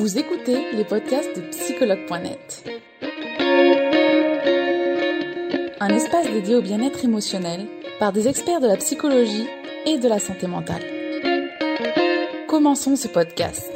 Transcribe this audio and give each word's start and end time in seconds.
Vous 0.00 0.18
écoutez 0.18 0.72
les 0.72 0.84
podcasts 0.84 1.36
de 1.36 1.42
psychologue.net. 1.50 2.64
Un 5.78 5.88
espace 5.90 6.26
dédié 6.32 6.54
au 6.54 6.62
bien-être 6.62 7.04
émotionnel 7.04 7.66
par 7.98 8.10
des 8.10 8.26
experts 8.26 8.62
de 8.62 8.66
la 8.66 8.78
psychologie 8.78 9.46
et 9.84 9.98
de 9.98 10.08
la 10.08 10.18
santé 10.18 10.46
mentale. 10.46 10.80
Commençons 12.48 12.96
ce 12.96 13.08
podcast. 13.08 13.70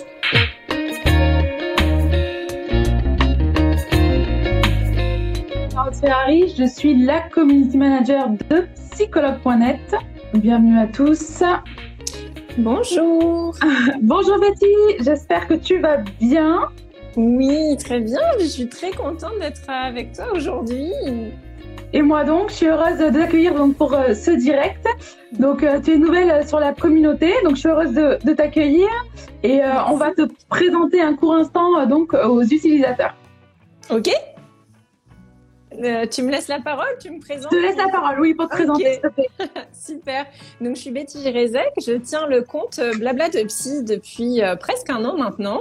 Ferrari, 6.00 6.54
je 6.56 6.64
suis 6.64 7.04
la 7.04 7.20
community 7.28 7.76
manager 7.76 8.30
de 8.30 8.66
psychologue.net. 8.92 9.94
Bienvenue 10.32 10.78
à 10.78 10.86
tous. 10.86 11.42
Bonjour. 12.58 13.52
Bonjour 14.02 14.38
Betty, 14.38 14.72
j'espère 15.00 15.48
que 15.48 15.54
tu 15.54 15.80
vas 15.80 15.96
bien. 16.20 16.68
Oui, 17.16 17.76
très 17.78 17.98
bien. 17.98 18.20
Je 18.38 18.44
suis 18.44 18.68
très 18.68 18.92
contente 18.92 19.38
d'être 19.40 19.68
avec 19.68 20.12
toi 20.12 20.26
aujourd'hui. 20.32 20.92
Et 21.92 22.02
moi 22.02 22.22
donc, 22.22 22.50
je 22.50 22.54
suis 22.54 22.66
heureuse 22.66 22.98
de 22.98 23.10
t'accueillir 23.10 23.54
donc 23.54 23.76
pour 23.76 23.92
euh, 23.92 24.14
ce 24.14 24.30
direct. 24.30 24.86
Donc 25.32 25.64
euh, 25.64 25.80
tu 25.80 25.94
es 25.94 25.98
nouvelle 25.98 26.30
euh, 26.30 26.46
sur 26.46 26.60
la 26.60 26.72
communauté, 26.72 27.32
donc 27.42 27.56
je 27.56 27.60
suis 27.60 27.68
heureuse 27.68 27.92
de, 27.92 28.18
de 28.24 28.32
t'accueillir 28.32 28.88
et 29.42 29.60
on 29.90 29.96
va 29.96 30.12
te 30.12 30.22
présenter 30.48 31.02
un 31.02 31.14
court 31.14 31.34
instant 31.34 31.84
donc 31.86 32.14
aux 32.14 32.42
utilisateurs. 32.42 33.14
Ok. 33.90 34.10
Euh, 35.82 36.06
tu 36.06 36.22
me 36.22 36.30
laisses 36.30 36.48
la 36.48 36.60
parole, 36.60 36.96
tu 37.00 37.10
me 37.10 37.20
présentes. 37.20 37.52
Je 37.52 37.56
te 37.56 37.62
laisse 37.62 37.76
la 37.76 37.88
parole, 37.88 38.20
oui, 38.20 38.34
pour 38.34 38.48
te 38.48 38.54
présenter 38.54 38.92
s'il 38.92 39.00
te 39.00 39.08
plaît. 39.08 39.28
Super. 39.72 40.26
Donc 40.60 40.76
je 40.76 40.80
suis 40.80 40.90
Betty 40.90 41.22
Girezek, 41.22 41.72
je 41.84 41.92
tiens 41.94 42.26
le 42.26 42.42
compte 42.42 42.78
euh, 42.78 42.92
Blabla 42.98 43.28
de 43.28 43.42
Psy 43.44 43.84
depuis 43.84 44.42
euh, 44.42 44.56
presque 44.56 44.90
un 44.90 45.04
an 45.04 45.16
maintenant. 45.16 45.60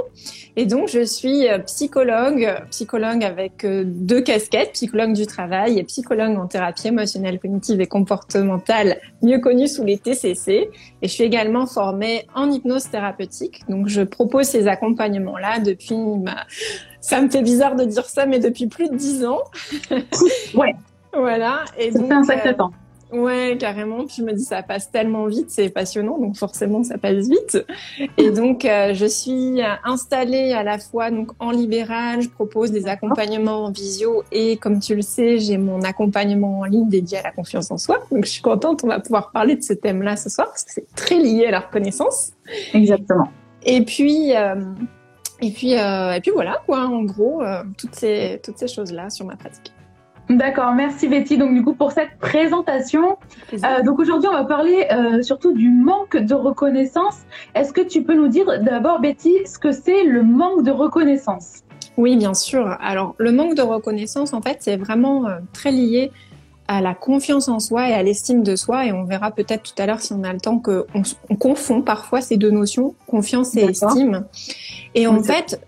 Et 0.56 0.66
donc 0.66 0.88
je 0.88 1.04
suis 1.04 1.48
psychologue, 1.66 2.56
psychologue 2.70 3.24
avec 3.24 3.64
euh, 3.64 3.84
deux 3.86 4.22
casquettes, 4.22 4.74
psychologue 4.74 5.14
du 5.14 5.26
travail 5.26 5.80
et 5.80 5.84
psychologue 5.84 6.38
en 6.38 6.48
thérapie 6.48 6.88
émotionnelle, 6.88 7.40
cognitive 7.40 7.82
et 7.82 7.88
comportementale, 7.88 9.00
mieux 9.22 9.40
connue 9.40 9.68
sous 9.68 9.84
les 9.84 9.98
TCC. 9.98 10.70
Et 11.02 11.08
je 11.08 11.12
suis 11.12 11.24
également 11.24 11.66
formée 11.66 12.28
en 12.36 12.52
hypnose 12.52 12.90
thérapeutique. 12.90 13.64
Donc 13.68 13.88
je 13.88 14.02
propose 14.02 14.46
ces 14.46 14.68
accompagnements-là 14.68 15.60
depuis 15.60 15.96
ma... 15.96 16.46
Ça 17.04 17.22
me 17.22 17.30
fait 17.30 17.42
bizarre 17.42 17.76
de 17.76 17.84
dire 17.84 18.06
ça, 18.06 18.26
mais 18.26 18.40
depuis 18.40 18.68
plus 18.68 18.90
de 18.90 18.96
dix 18.96 19.26
ans. 19.26 19.42
Ouais. 20.56 20.74
Voilà. 21.12 21.66
Et 21.78 21.92
Ça 21.92 22.00
donc, 22.00 22.08
fait 22.08 22.14
un 22.14 22.24
sacré 22.24 22.50
euh, 22.50 22.54
temps. 22.54 22.72
Ouais, 23.12 23.58
carrément. 23.60 24.06
Puis 24.06 24.16
je 24.20 24.24
me 24.24 24.32
dis, 24.32 24.46
ça 24.46 24.64
passe 24.64 24.90
tellement 24.90 25.26
vite, 25.26 25.48
c'est 25.50 25.70
passionnant, 25.70 26.18
donc 26.18 26.38
forcément, 26.38 26.82
ça 26.82 26.98
passe 26.98 27.28
vite. 27.28 27.64
Et 28.18 28.32
donc, 28.32 28.64
euh, 28.64 28.94
je 28.94 29.06
suis 29.06 29.60
installée 29.84 30.54
à 30.54 30.64
la 30.64 30.80
fois 30.80 31.12
donc 31.12 31.32
en 31.40 31.52
libéral, 31.52 32.22
je 32.22 32.30
propose 32.30 32.72
des 32.72 32.88
accompagnements 32.88 33.66
en 33.66 33.72
visio 33.72 34.24
et 34.32 34.56
comme 34.56 34.80
tu 34.80 34.96
le 34.96 35.02
sais, 35.02 35.40
j'ai 35.40 35.58
mon 35.58 35.82
accompagnement 35.82 36.62
en 36.62 36.64
ligne 36.64 36.88
dédié 36.88 37.18
à 37.18 37.24
la 37.24 37.32
confiance 37.32 37.70
en 37.70 37.78
soi. 37.78 38.00
Donc, 38.12 38.24
je 38.26 38.32
suis 38.32 38.42
contente, 38.42 38.82
on 38.86 38.88
va 38.88 39.02
pouvoir 39.02 39.32
parler 39.32 39.58
de 39.58 39.62
ce 39.62 39.74
thème-là 39.74 40.16
ce 40.16 40.30
soir 40.30 40.48
parce 40.48 40.64
que 40.64 40.72
c'est 40.72 40.88
très 40.96 41.20
lié 41.20 41.48
à 41.48 41.52
la 41.52 41.60
reconnaissance. 41.60 42.32
Exactement. 42.74 43.28
Et 43.66 43.84
puis, 43.84 44.36
euh, 44.36 44.56
et 45.44 45.52
puis, 45.52 45.78
euh, 45.78 46.14
et 46.14 46.22
puis 46.22 46.32
voilà 46.32 46.62
quoi. 46.66 46.86
En 46.86 47.04
gros, 47.04 47.42
euh, 47.42 47.64
toutes 47.78 47.96
ces 47.96 48.40
toutes 48.44 48.58
ces 48.58 48.68
choses-là 48.68 49.10
sur 49.10 49.26
ma 49.26 49.36
pratique. 49.36 49.74
D'accord, 50.30 50.74
merci 50.74 51.10
Betty 51.10 51.38
donc 51.38 51.54
du 51.54 51.64
coup 51.64 51.74
pour 51.74 51.92
cette 51.92 52.18
présentation. 52.20 53.18
Euh, 53.54 53.84
donc 53.84 54.00
aujourd'hui, 54.00 54.30
on 54.30 54.34
va 54.34 54.46
parler 54.46 54.88
euh, 54.92 55.22
surtout 55.22 55.52
du 55.54 55.70
manque 55.70 56.16
de 56.16 56.34
reconnaissance. 56.34 57.18
Est-ce 57.56 57.74
que 57.74 57.82
tu 57.82 58.04
peux 58.04 58.16
nous 58.16 58.30
dire 58.30 58.46
d'abord, 58.64 59.02
Betty, 59.02 59.46
ce 59.46 59.60
que 59.60 59.74
c'est 59.74 60.06
le 60.06 60.24
manque 60.24 60.64
de 60.64 60.72
reconnaissance? 60.72 61.64
Oui, 61.98 62.16
bien 62.16 62.34
sûr. 62.34 62.78
Alors, 62.82 63.16
le 63.18 63.32
manque 63.32 63.56
de 63.56 63.62
reconnaissance, 63.62 64.34
en 64.34 64.42
fait, 64.42 64.58
c'est 64.62 64.78
vraiment 64.78 65.28
euh, 65.28 65.40
très 65.52 65.72
lié 65.72 66.12
à 66.68 66.82
la 66.82 66.94
confiance 66.94 67.48
en 67.48 67.60
soi 67.60 67.90
et 67.90 67.94
à 67.94 68.04
l'estime 68.04 68.44
de 68.44 68.56
soi. 68.56 68.86
Et 68.86 68.92
on 68.92 69.04
verra 69.04 69.32
peut-être 69.32 69.64
tout 69.64 69.82
à 69.82 69.86
l'heure, 69.86 70.02
si 70.02 70.14
on 70.14 70.24
a 70.24 70.34
le 70.34 70.40
temps, 70.40 70.60
qu'on 70.60 70.84
on 71.30 71.36
confond 71.36 71.82
parfois 71.82 72.22
ces 72.22 72.38
deux 72.38 72.52
notions, 72.52 72.96
confiance 73.08 73.56
et 73.56 73.62
estime. 73.62 74.26
Et 74.96 75.08
en 75.08 75.22
fait, 75.22 75.62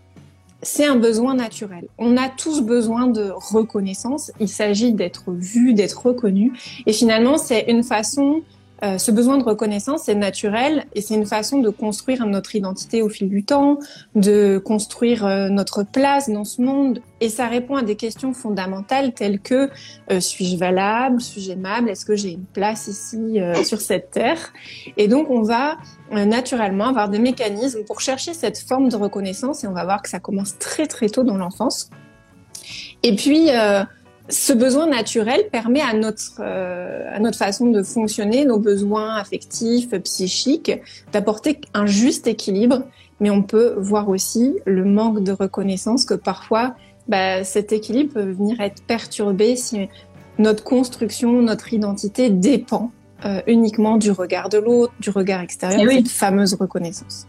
c'est 0.62 0.86
un 0.86 0.96
besoin 0.96 1.36
naturel. 1.36 1.88
On 1.98 2.18
a 2.18 2.28
tous 2.28 2.62
besoin 2.62 3.08
de 3.08 3.32
reconnaissance. 3.34 4.32
Il 4.40 4.50
s'agit 4.50 4.94
d'être 4.94 5.32
vu, 5.32 5.74
d'être 5.74 6.06
reconnu. 6.06 6.54
Et 6.86 6.94
finalement, 6.94 7.38
c'est 7.38 7.66
une 7.68 7.84
façon, 7.84 8.42
euh, 8.84 8.98
ce 8.98 9.12
besoin 9.12 9.38
de 9.38 9.44
reconnaissance, 9.44 10.04
c'est 10.04 10.16
naturel 10.16 10.86
et 10.94 11.02
c'est 11.02 11.16
une 11.16 11.26
façon 11.26 11.60
de 11.60 11.70
construire 11.70 12.26
notre 12.26 12.56
identité 12.56 13.02
au 13.02 13.10
fil 13.10 13.30
du 13.30 13.44
temps, 13.44 13.80
de 14.16 14.62
construire 14.64 15.26
euh, 15.26 15.48
notre 15.48 15.84
place 15.84 16.30
dans 16.30 16.44
ce 16.44 16.62
monde. 16.62 17.02
Et 17.22 17.30
ça 17.30 17.48
répond 17.48 17.78
à 17.78 17.84
des 17.84 17.96
questions 17.96 18.34
fondamentales 18.34 19.14
telles 19.14 19.40
que 19.40 19.70
euh, 20.12 20.20
suis-je 20.20 20.58
valable, 20.58 21.22
suis-je 21.22 21.52
aimable, 21.52 21.90
est-ce 21.90 22.06
que 22.06 22.16
j'ai 22.16 22.32
une 22.32 22.46
place 22.46 22.88
ici 22.88 23.40
sur 23.64 23.80
cette 23.80 24.12
terre? 24.12 24.52
Et 24.98 25.08
donc, 25.08 25.30
on 25.30 25.42
va 25.42 25.78
naturellement 26.12 26.88
avoir 26.88 27.10
des 27.10 27.20
mécanismes 27.20 27.84
pour 27.86 28.02
chercher 28.02 28.34
cette 28.34 28.58
forme 28.58 28.90
de 28.90 28.96
reconnaissance 28.96 29.64
et 29.64 29.68
on 29.68 29.74
va 29.74 29.86
voir 29.86 30.02
que 30.02 30.10
ça 30.10 30.20
commence 30.20 30.58
très 30.60 30.88
très 30.88 31.10
tôt 31.10 31.24
dans 31.24 31.38
l'enfance. 31.38 31.90
Et 33.04 33.16
puis, 33.16 33.50
ce 34.30 34.54
besoin 34.54 34.88
naturel 34.88 35.42
permet 35.52 35.82
à 35.82 35.94
notre, 35.94 36.40
euh, 36.40 37.08
à 37.14 37.20
notre 37.20 37.38
façon 37.38 37.68
de 37.70 37.84
fonctionner, 37.84 38.46
nos 38.46 38.60
besoins 38.60 39.16
affectifs, 39.16 39.92
psychiques, 40.04 40.72
d'apporter 41.12 41.62
un 41.74 41.86
juste 41.86 42.28
équilibre. 42.28 42.84
Mais 43.20 43.30
on 43.30 43.44
peut 43.44 43.76
voir 43.78 44.10
aussi 44.10 44.56
le 44.66 44.84
manque 44.84 45.24
de 45.24 45.32
reconnaissance 45.32 46.06
que 46.06 46.16
parfois, 46.16 46.76
bah, 47.08 47.44
cet 47.44 47.72
équilibre 47.72 48.14
peut 48.14 48.32
venir 48.32 48.60
être 48.62 48.84
perturbé 48.84 49.56
si 49.56 49.88
notre 50.38 50.64
construction, 50.64 51.42
notre 51.42 51.74
identité 51.74 52.30
dépend 52.30 52.92
euh, 53.26 53.42
uniquement 53.48 53.98
du 53.98 54.12
regard 54.12 54.50
de 54.50 54.58
l'autre, 54.58 54.92
du 55.00 55.10
regard 55.12 55.42
extérieur, 55.42 55.80
Eh 55.82 55.88
oui. 55.88 55.96
cette 55.98 56.10
fameuse 56.10 56.56
reconnaissance. 56.56 57.28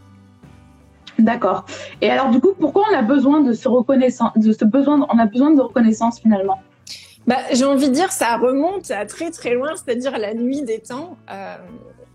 D'accord. 1.19 1.65
Et 2.01 2.11
alors 2.11 2.31
du 2.31 2.41
coup, 2.41 2.53
pourquoi 2.59 2.85
on 2.93 2.97
a 2.97 3.03
besoin 3.03 3.41
de 3.41 3.53
ce 3.53 3.69
reconnaissance, 3.69 4.33
de 4.37 4.53
ce 4.53 4.65
besoin, 4.65 5.07
on 5.11 5.19
a 5.19 5.27
besoin 5.27 5.53
de 5.55 5.61
reconnaissance 5.61 6.21
finalement? 6.21 6.59
Bah, 7.27 7.39
j'ai 7.53 7.65
envie 7.65 7.89
de 7.89 7.95
dire, 7.95 8.13
ça 8.13 8.37
remonte 8.37 8.91
à 8.91 9.05
très 9.07 9.31
très 9.31 9.55
loin, 9.55 9.73
c'est-à-dire 9.75 10.15
à 10.15 10.19
la 10.19 10.35
nuit 10.35 10.63
des 10.63 10.79
temps. 10.81 11.17
Euh, 11.31 11.57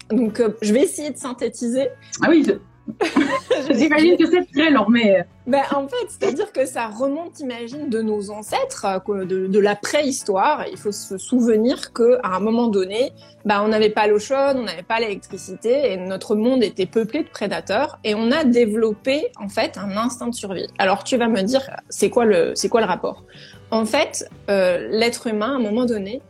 donc, 0.09 0.39
euh, 0.39 0.49
je 0.61 0.73
vais 0.73 0.81
essayer 0.81 1.09
de 1.09 1.17
synthétiser. 1.17 1.89
Ah 2.21 2.27
oui, 2.29 2.45
je- 2.47 2.53
j'imagine 3.73 4.17
que 4.17 4.25
c'est 4.25 4.45
très 4.53 4.69
long, 4.71 4.85
mais 4.89 5.25
Ben, 5.47 5.61
en 5.75 5.87
fait, 5.87 5.95
c'est-à-dire 6.09 6.51
que 6.51 6.65
ça 6.65 6.87
remonte, 6.87 7.39
imagine, 7.39 7.89
de 7.89 8.01
nos 8.01 8.31
ancêtres, 8.31 8.85
euh, 9.09 9.25
de, 9.25 9.47
de 9.47 9.59
la 9.59 9.75
préhistoire. 9.75 10.65
Il 10.71 10.77
faut 10.77 10.91
se 10.91 11.17
souvenir 11.17 11.93
qu'à 11.93 12.19
un 12.23 12.39
moment 12.39 12.67
donné, 12.67 13.11
ben, 13.45 13.61
on 13.63 13.67
n'avait 13.67 13.89
pas 13.89 14.07
l'eau 14.07 14.19
chaude, 14.19 14.55
on 14.55 14.63
n'avait 14.63 14.83
pas 14.83 14.99
l'électricité, 14.99 15.91
et 15.91 15.97
notre 15.97 16.35
monde 16.35 16.63
était 16.63 16.85
peuplé 16.85 17.23
de 17.23 17.29
prédateurs, 17.29 17.99
et 18.03 18.15
on 18.15 18.31
a 18.31 18.43
développé, 18.45 19.27
en 19.39 19.49
fait, 19.49 19.77
un 19.77 19.95
instinct 19.97 20.27
de 20.27 20.35
survie. 20.35 20.67
Alors, 20.79 21.03
tu 21.03 21.17
vas 21.17 21.27
me 21.27 21.41
dire, 21.41 21.69
c'est 21.89 22.09
quoi 22.09 22.25
le, 22.25 22.53
c'est 22.55 22.69
quoi 22.69 22.81
le 22.81 22.87
rapport? 22.87 23.23
En 23.71 23.85
fait, 23.85 24.25
euh, 24.49 24.87
l'être 24.91 25.27
humain, 25.27 25.53
à 25.53 25.55
un 25.55 25.59
moment 25.59 25.85
donné, 25.85 26.21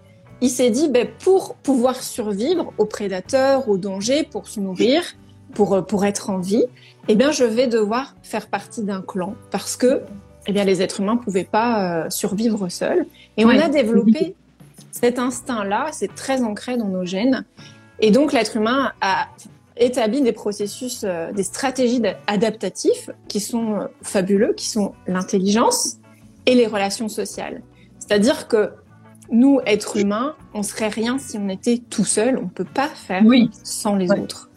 il 0.42 0.50
s'est 0.50 0.70
dit, 0.70 0.90
ben, 0.90 1.08
pour 1.24 1.56
pouvoir 1.56 2.02
survivre 2.02 2.74
aux 2.78 2.86
prédateurs, 2.86 3.68
aux 3.70 3.78
dangers, 3.78 4.24
pour 4.24 4.48
se 4.48 4.60
nourrir, 4.60 5.04
pour, 5.54 5.74
euh, 5.74 5.82
pour 5.82 6.06
être 6.06 6.30
en 6.30 6.38
vie, 6.40 6.66
eh 7.08 7.16
bien, 7.16 7.32
je 7.32 7.44
vais 7.44 7.68
devoir 7.68 8.16
faire 8.24 8.48
partie 8.48 8.84
d'un 8.84 9.02
clan 9.02 9.36
parce 9.52 9.76
que, 9.76 10.02
eh 10.48 10.52
bien, 10.54 10.64
les 10.64 10.82
êtres 10.82 11.02
humains 11.02 11.18
pouvaient 11.18 11.44
pas 11.44 12.06
euh, 12.06 12.10
survivre 12.10 12.70
seuls. 12.70 13.06
Et 13.38 13.46
Ouais, 13.46 13.58
on 13.58 13.62
a 13.66 13.70
développé 13.70 14.36
cet 14.92 15.20
instinct-là, 15.20 15.88
c'est 15.92 16.14
très 16.16 16.42
ancré 16.44 16.78
dans 16.78 16.88
nos 16.88 17.06
gènes. 17.06 17.46
Et 18.00 18.12
donc, 18.12 18.34
l'être 18.34 18.58
humain 18.58 18.92
a 19.02 19.28
établi 19.78 20.22
des 20.22 20.32
processus, 20.32 21.04
euh, 21.04 21.32
des 21.32 21.44
stratégies 21.44 22.00
d'a- 22.00 22.18
adaptatives 22.28 23.14
qui 23.28 23.40
sont 23.40 23.74
euh, 23.76 23.86
fabuleux, 24.02 24.54
qui 24.54 24.68
sont 24.70 24.94
l'intelligence 25.08 25.98
et 26.46 26.56
les 26.56 26.68
relations 26.68 27.10
sociales. 27.10 27.62
C'est-à-dire 28.00 28.48
que 28.48 28.72
nous, 29.32 29.60
êtres 29.66 29.98
humains, 29.98 30.36
on 30.54 30.64
serait 30.64 30.90
rien 30.90 31.18
si 31.18 31.38
on 31.38 31.48
était 31.48 31.78
tout 31.78 32.04
seul. 32.06 32.38
On 32.38 32.48
peut 32.48 32.66
pas 32.66 32.88
faire 32.88 33.24
oui, 33.26 33.50
sans 33.64 33.96
les 33.96 34.10
Ouais. 34.10 34.20
autres. 34.20 34.50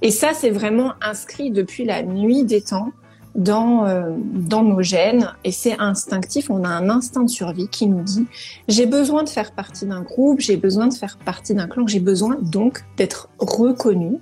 Et 0.00 0.10
ça, 0.10 0.30
c'est 0.34 0.50
vraiment 0.50 0.92
inscrit 1.00 1.50
depuis 1.50 1.84
la 1.84 2.02
nuit 2.02 2.44
des 2.44 2.60
temps 2.60 2.90
dans, 3.34 3.86
euh, 3.86 4.10
dans 4.34 4.62
nos 4.62 4.82
gènes 4.82 5.32
et 5.42 5.52
c'est 5.52 5.78
instinctif. 5.78 6.50
On 6.50 6.64
a 6.64 6.68
un 6.68 6.90
instinct 6.90 7.22
de 7.24 7.30
survie 7.30 7.68
qui 7.68 7.86
nous 7.86 8.02
dit 8.02 8.26
j'ai 8.68 8.86
besoin 8.86 9.22
de 9.22 9.28
faire 9.28 9.52
partie 9.52 9.86
d'un 9.86 10.02
groupe, 10.02 10.40
j'ai 10.40 10.56
besoin 10.56 10.88
de 10.88 10.94
faire 10.94 11.18
partie 11.18 11.54
d'un 11.54 11.66
clan, 11.66 11.86
j'ai 11.86 12.00
besoin 12.00 12.36
donc 12.42 12.84
d'être 12.96 13.28
reconnu 13.38 14.18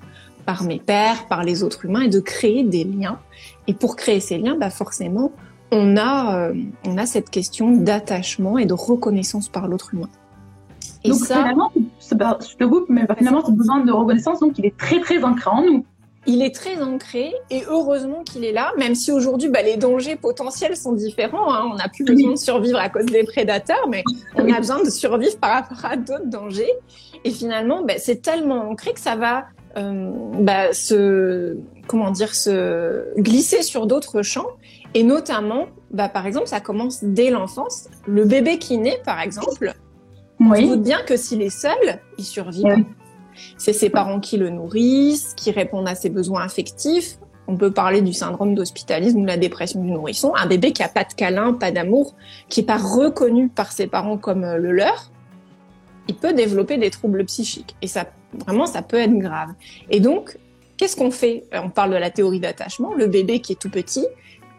par 0.46 0.62
mes 0.62 0.78
pairs, 0.78 1.26
par 1.28 1.44
les 1.44 1.62
autres 1.62 1.84
humains 1.86 2.02
et 2.02 2.08
de 2.08 2.20
créer 2.20 2.62
des 2.62 2.84
liens. 2.84 3.18
Et 3.66 3.74
pour 3.74 3.96
créer 3.96 4.20
ces 4.20 4.38
liens, 4.38 4.56
bah 4.56 4.70
forcément, 4.70 5.32
on 5.72 5.96
a, 5.96 6.48
euh, 6.48 6.54
on 6.84 6.98
a 6.98 7.06
cette 7.06 7.30
question 7.30 7.70
d'attachement 7.76 8.58
et 8.58 8.66
de 8.66 8.74
reconnaissance 8.74 9.48
par 9.48 9.68
l'autre 9.68 9.94
humain. 9.94 10.08
Et 11.04 11.10
donc 11.10 11.18
ça, 11.18 11.36
finalement, 11.36 11.72
je 11.74 12.56
te 12.56 12.64
coupe, 12.64 12.86
mais 12.88 13.06
finalement, 13.16 13.44
ce 13.44 13.52
besoin 13.52 13.84
de 13.84 13.92
reconnaissance, 13.92 14.40
donc 14.40 14.58
il 14.58 14.66
est 14.66 14.76
très 14.76 15.00
très 15.00 15.22
ancré 15.24 15.50
en 15.50 15.62
nous. 15.62 15.84
il 16.26 16.42
est 16.42 16.54
très 16.54 16.82
ancré 16.82 17.32
et 17.50 17.62
heureusement 17.68 18.22
qu'il 18.22 18.44
est 18.44 18.52
là, 18.52 18.72
même 18.76 18.94
si 18.94 19.10
aujourd'hui 19.10 19.48
bah, 19.48 19.62
les 19.62 19.76
dangers 19.76 20.16
potentiels 20.16 20.76
sont 20.76 20.92
différents. 20.92 21.54
Hein. 21.54 21.70
On 21.72 21.76
n'a 21.76 21.88
plus 21.88 22.04
besoin 22.04 22.32
de 22.32 22.38
survivre 22.38 22.78
à 22.78 22.90
cause 22.90 23.06
des 23.06 23.24
prédateurs, 23.24 23.88
mais 23.88 24.04
on 24.34 24.52
a 24.52 24.58
besoin 24.58 24.82
de 24.82 24.90
survivre 24.90 25.38
par 25.38 25.52
rapport 25.52 25.84
à 25.84 25.96
d'autres 25.96 26.26
dangers. 26.26 26.72
Et 27.24 27.30
finalement, 27.30 27.82
bah, 27.82 27.94
c'est 27.98 28.20
tellement 28.20 28.70
ancré 28.70 28.92
que 28.92 29.00
ça 29.00 29.16
va 29.16 29.46
euh, 29.78 30.10
bah, 30.40 30.72
se 30.72 31.56
comment 31.90 32.12
dire 32.12 32.36
se 32.36 33.04
glisser 33.18 33.62
sur 33.62 33.88
d'autres 33.88 34.22
champs. 34.22 34.46
Et 34.94 35.02
notamment, 35.02 35.66
bah, 35.90 36.08
par 36.08 36.24
exemple, 36.24 36.46
ça 36.46 36.60
commence 36.60 37.02
dès 37.02 37.30
l'enfance. 37.30 37.88
Le 38.06 38.24
bébé 38.24 38.58
qui 38.58 38.78
naît, 38.78 39.00
par 39.04 39.20
exemple, 39.20 39.74
oui. 40.38 40.46
on 40.48 40.54
se 40.54 40.60
doute 40.60 40.82
bien 40.84 41.02
que 41.02 41.16
s'il 41.16 41.42
est 41.42 41.50
seul, 41.50 42.00
il 42.16 42.24
survit. 42.24 42.62
C'est 43.58 43.72
ses 43.72 43.90
parents 43.90 44.20
qui 44.20 44.36
le 44.36 44.50
nourrissent, 44.50 45.34
qui 45.34 45.50
répondent 45.50 45.88
à 45.88 45.96
ses 45.96 46.10
besoins 46.10 46.44
affectifs. 46.44 47.18
On 47.48 47.56
peut 47.56 47.72
parler 47.72 48.02
du 48.02 48.12
syndrome 48.12 48.54
d'hospitalisme 48.54 49.18
ou 49.18 49.22
de 49.22 49.26
la 49.26 49.36
dépression 49.36 49.82
du 49.82 49.90
nourrisson. 49.90 50.32
Un 50.36 50.46
bébé 50.46 50.70
qui 50.70 50.84
a 50.84 50.88
pas 50.88 51.02
de 51.02 51.12
câlin, 51.12 51.54
pas 51.54 51.72
d'amour, 51.72 52.14
qui 52.48 52.60
est 52.60 52.64
pas 52.64 52.76
reconnu 52.76 53.48
par 53.48 53.72
ses 53.72 53.88
parents 53.88 54.16
comme 54.16 54.44
euh, 54.44 54.58
le 54.58 54.70
leur, 54.70 55.10
il 56.06 56.14
peut 56.14 56.34
développer 56.34 56.78
des 56.78 56.90
troubles 56.90 57.24
psychiques. 57.24 57.74
Et 57.82 57.88
ça, 57.88 58.06
vraiment, 58.46 58.66
ça 58.66 58.82
peut 58.82 58.98
être 58.98 59.18
grave. 59.18 59.50
Et 59.90 59.98
donc, 59.98 60.38
qu'est-ce 60.80 60.96
qu'on 60.96 61.10
fait? 61.10 61.44
Euh, 61.52 61.60
On 61.62 61.68
parle 61.68 61.90
de 61.90 61.96
la 61.96 62.10
théorie 62.10 62.40
d'attachement. 62.40 62.94
Le 62.94 63.06
bébé 63.06 63.40
qui 63.40 63.52
est 63.52 63.60
tout 63.60 63.68
petit, 63.68 64.06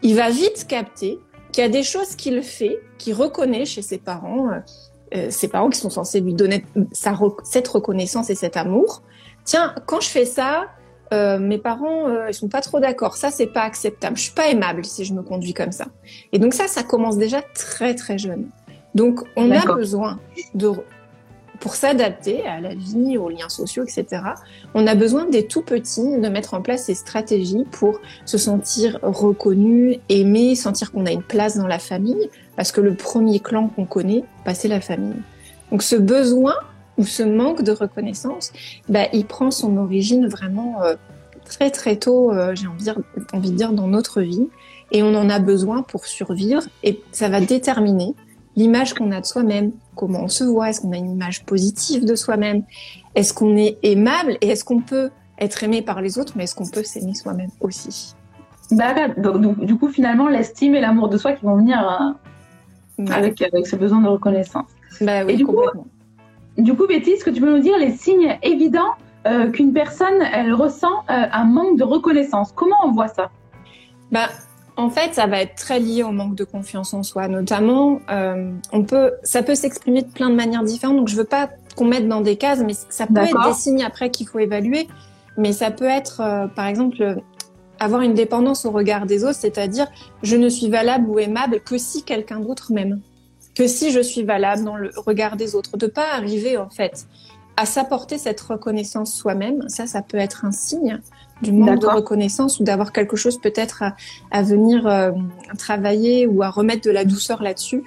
il 0.04 0.16
va 0.16 0.30
vite 0.30 0.68
capter 0.68 1.20
qu'il 1.52 1.64
y 1.64 1.66
a 1.66 1.70
des 1.70 1.82
choses 1.82 2.16
qu'il 2.16 2.44
fait, 2.44 2.80
qu'il 3.00 3.16
reconnaît 3.16 3.66
chez 3.66 3.82
ses 3.82 3.98
parents, 3.98 4.52
euh, 4.52 4.60
euh, 5.16 5.28
ses 5.32 5.48
parents 5.48 5.72
qui 5.72 5.80
sont 5.80 5.90
censés 5.90 6.22
lui 6.22 6.36
donner 6.36 6.64
cette 6.92 7.68
reconnaissance 7.68 8.30
et 8.30 8.36
cet 8.36 8.56
amour. 8.56 9.02
Tiens, 9.46 9.74
quand 9.88 10.00
je 10.00 10.10
fais 10.10 10.26
ça, 10.26 10.68
euh, 11.12 11.40
mes 11.40 11.58
parents, 11.58 12.08
euh, 12.08 12.30
ils 12.30 12.36
sont 12.36 12.50
pas 12.50 12.62
trop 12.62 12.80
d'accord. 12.80 13.18
Ça, 13.18 13.32
c'est 13.32 13.48
pas 13.48 13.64
acceptable. 13.64 14.16
Je 14.16 14.22
suis 14.22 14.34
pas 14.34 14.48
aimable 14.50 14.86
si 14.86 15.04
je 15.06 15.14
me 15.16 15.24
conduis 15.24 15.56
comme 15.56 15.72
ça. 15.72 15.88
Et 16.32 16.38
donc 16.38 16.54
ça, 16.54 16.68
ça 16.68 16.84
commence 16.84 17.18
déjà 17.18 17.42
très 17.42 17.96
très 17.96 18.20
jeune. 18.20 18.48
Donc 18.94 19.22
on 19.36 19.50
a 19.50 19.66
besoin 19.74 20.20
de 20.54 20.72
pour 21.62 21.76
s'adapter 21.76 22.46
à 22.46 22.60
la 22.60 22.74
vie, 22.74 23.18
aux 23.18 23.30
liens 23.30 23.48
sociaux, 23.48 23.84
etc., 23.84 24.24
on 24.74 24.88
a 24.88 24.96
besoin 24.96 25.26
des 25.26 25.46
tout 25.46 25.62
petits 25.62 26.18
de 26.20 26.28
mettre 26.28 26.56
en 26.56 26.62
place 26.62 26.86
ces 26.86 26.96
stratégies 26.96 27.66
pour 27.72 28.02
se 28.26 28.40
sentir 28.40 29.00
reconnu, 29.04 30.00
aimé, 30.10 30.56
sentir 30.56 30.92
qu'on 30.92 31.06
a 31.06 31.12
une 31.12 31.22
place 31.22 31.58
dans 31.58 31.68
la 31.68 31.80
famille, 31.80 32.30
parce 32.56 32.72
que 32.72 32.82
le 32.82 32.96
premier 32.96 33.40
clan 33.40 33.70
qu'on 33.70 33.86
connaît, 33.86 34.24
bah, 34.44 34.56
c'est 34.56 34.68
la 34.68 34.82
famille. 34.82 35.22
Donc 35.72 35.84
ce 35.84 35.96
besoin 35.96 36.56
ou 36.98 37.06
ce 37.06 37.22
manque 37.22 37.62
de 37.62 37.72
reconnaissance, 37.72 38.52
bah, 38.90 39.06
il 39.14 39.26
prend 39.26 39.52
son 39.52 39.78
origine 39.78 40.28
vraiment 40.28 40.82
euh, 40.82 40.96
très 41.46 41.70
très 41.70 41.96
tôt, 41.96 42.32
euh, 42.32 42.56
j'ai 42.56 42.68
envie, 42.68 42.90
envie 43.34 43.52
de 43.52 43.56
dire, 43.56 43.72
dans 43.72 43.88
notre 43.88 44.22
vie, 44.22 44.48
et 44.92 45.04
on 45.04 45.14
en 45.14 45.30
a 45.30 45.38
besoin 45.38 45.84
pour 45.84 46.06
survivre, 46.06 46.64
et 46.84 47.02
ça 47.12 47.30
va 47.30 47.40
déterminer 47.40 48.16
l'image 48.56 48.94
qu'on 48.94 49.12
a 49.12 49.22
de 49.22 49.26
soi-même, 49.26 49.72
comment 49.96 50.24
on 50.24 50.28
se 50.28 50.44
voit, 50.44 50.70
est-ce 50.70 50.82
qu'on 50.82 50.92
a 50.92 50.98
une 50.98 51.12
image 51.12 51.46
positive 51.46 52.06
de 52.06 52.16
soi-même, 52.16 52.64
est-ce 53.16 53.34
qu'on 53.34 53.56
est 53.56 53.78
aimable 53.84 54.38
et 54.42 54.50
est-ce 54.50 54.64
qu'on 54.64 54.82
peut 54.82 55.10
être 55.40 55.64
aimé 55.64 55.82
par 55.82 56.02
les 56.02 56.20
autres, 56.20 56.34
mais 56.36 56.44
est-ce 56.44 56.56
qu'on 56.56 56.68
peut 56.68 56.84
s'aimer 56.84 57.16
soi-même 57.16 57.50
aussi? 57.60 58.16
Bah, 58.72 58.94
donc, 59.18 59.60
du 59.66 59.76
coup, 59.76 59.90
finalement, 59.90 60.28
l'estime 60.28 60.76
et 60.76 60.82
l'amour 60.82 61.10
de 61.10 61.18
soi 61.18 61.34
qui 61.34 61.44
vont 61.44 61.58
venir 61.58 62.16
euh, 63.00 63.06
avec, 63.12 63.42
avec 63.42 63.68
ce 63.68 63.76
besoin 63.76 64.02
de 64.02 64.08
reconnaissance. 64.08 64.68
Bah 65.02 65.26
oui, 65.26 65.34
et 65.34 65.36
du 65.36 65.46
coup, 65.46 65.58
du 66.58 66.74
coup, 66.76 66.88
Betty, 66.88 67.12
est-ce 67.12 67.26
que 67.26 67.30
tu 67.30 67.42
peux 67.42 67.52
nous 67.52 67.62
dire 67.62 67.78
les 67.78 67.92
signes 67.92 68.38
évidents 68.44 68.94
euh, 69.28 69.52
qu'une 69.52 69.74
personne 69.74 70.22
elle 70.34 70.54
ressent 70.54 71.04
euh, 71.10 71.26
un 71.32 71.46
manque 71.46 71.78
de 71.78 71.84
reconnaissance? 71.84 72.52
Comment 72.54 72.78
on 72.84 72.92
voit 72.92 73.08
ça? 73.08 73.30
Bah, 74.12 74.28
en 74.82 74.90
fait, 74.90 75.14
ça 75.14 75.28
va 75.28 75.42
être 75.42 75.56
très 75.56 75.80
lié 75.80 76.04
au 76.04 76.12
manque 76.12 76.36
de 76.36 76.44
confiance 76.44 76.94
en 76.94 77.04
soi, 77.04 77.28
notamment. 77.28 78.00
Euh, 78.10 78.52
on 78.72 78.84
peut, 78.84 79.14
ça 79.24 79.44
peut 79.44 79.56
s'exprimer 79.56 80.02
de 80.02 80.12
plein 80.12 80.30
de 80.30 80.36
manières 80.36 80.64
différentes. 80.64 80.98
Donc, 80.98 81.08
je 81.08 81.16
veux 81.16 81.24
pas 81.24 81.50
qu'on 81.76 81.86
mette 81.86 82.08
dans 82.08 82.22
des 82.22 82.36
cases, 82.36 82.60
mais 82.60 82.74
ça 82.90 83.08
peut 83.08 83.22
être 83.22 83.48
des 83.48 83.54
signes 83.54 83.84
après 83.84 84.10
qu'il 84.10 84.28
faut 84.28 84.40
évaluer. 84.40 84.88
Mais 85.38 85.54
ça 85.54 85.72
peut 85.72 85.86
être, 85.86 86.22
euh, 86.22 86.48
par 86.48 86.66
exemple, 86.66 87.22
avoir 87.80 88.02
une 88.02 88.14
dépendance 88.14 88.66
au 88.66 88.72
regard 88.72 89.06
des 89.06 89.24
autres, 89.24 89.40
c'est-à-dire 89.40 89.88
je 90.24 90.36
ne 90.36 90.50
suis 90.50 90.70
valable 90.70 91.10
ou 91.10 91.20
aimable 91.20 91.62
que 91.62 91.78
si 91.78 92.04
quelqu'un 92.04 92.40
d'autre 92.40 92.72
m'aime, 92.72 93.02
que 93.56 93.68
si 93.68 93.92
je 93.92 94.02
suis 94.02 94.24
valable 94.24 94.64
dans 94.64 94.76
le 94.76 94.92
regard 94.96 95.38
des 95.38 95.56
autres, 95.56 95.78
de 95.78 95.88
pas 95.88 96.14
arriver 96.14 96.58
en 96.58 96.70
fait 96.70 97.08
à 97.58 97.66
s'apporter 97.66 98.18
cette 98.18 98.40
reconnaissance 98.42 99.14
soi-même. 99.14 99.68
Ça, 99.68 99.88
ça 99.88 100.02
peut 100.02 100.18
être 100.18 100.46
un 100.46 100.52
signe 100.52 101.00
du 101.42 101.52
manque 101.52 101.80
de 101.80 101.88
reconnaissance 101.88 102.60
ou 102.60 102.64
d'avoir 102.64 102.92
quelque 102.92 103.16
chose 103.16 103.38
peut-être 103.40 103.84
à, 104.32 104.44
venir 104.44 104.88
euh, 104.88 105.12
travailler 105.58 106.28
ou 106.28 106.44
à 106.44 106.50
remettre 106.50 106.86
de 106.86 106.92
la 106.92 107.06
douceur 107.06 107.42
là-dessus. 107.42 107.84